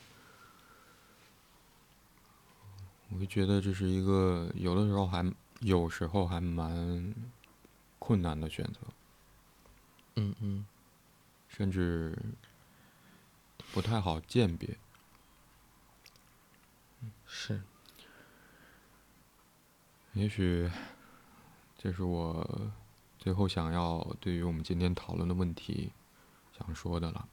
[3.13, 5.29] 我就觉得这是一个有的时候还
[5.59, 7.13] 有时候还蛮
[7.99, 8.79] 困难的选择。
[10.15, 10.65] 嗯嗯，
[11.47, 12.17] 甚至
[13.71, 14.77] 不太好鉴别。
[17.25, 17.61] 是。
[20.13, 20.69] 也许
[21.77, 22.71] 这是我
[23.17, 25.91] 最后想要对于我们今天讨论的问题。
[26.57, 27.27] 想说的了，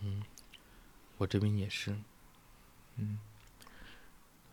[0.00, 0.24] 嗯，
[1.18, 1.96] 我这边也是，
[2.96, 3.20] 嗯，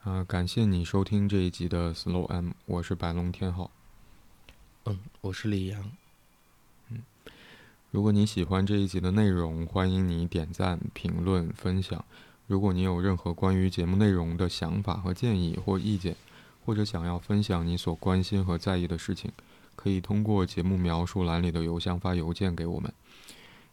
[0.04, 3.70] 啊，感谢你收听这一集的 Slow M，我是白龙天浩，
[4.86, 5.92] 嗯，我是李阳，
[6.90, 7.04] 嗯，
[7.92, 12.06] 如果你喜欢这一集的内容，欢迎你点赞、评论、分享。
[12.48, 16.16] 如果你有任何关于节目内容的想法和建议或意见，
[16.66, 19.30] 或者想要分享你所关心和在意的事情，
[19.76, 22.92] 可以通过节目描述栏里的邮箱发邮件给我们。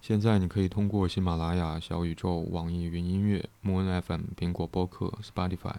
[0.02, 5.76] 现在你可以通过喜马拉雅、小宇宙、网易云音乐、Moon FM、苹果播客、Spotify、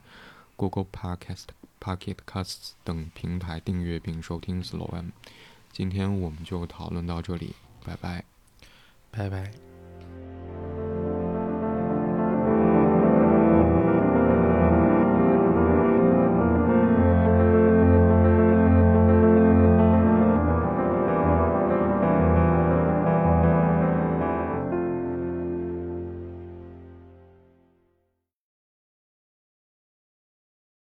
[0.58, 1.46] Google Podcast、
[1.80, 5.12] Pocket Casts 等平台订阅并收听 Slowen。
[5.72, 7.56] 今天我们就讨论到这里，
[7.86, 8.26] 拜拜，
[9.12, 10.97] 拜拜。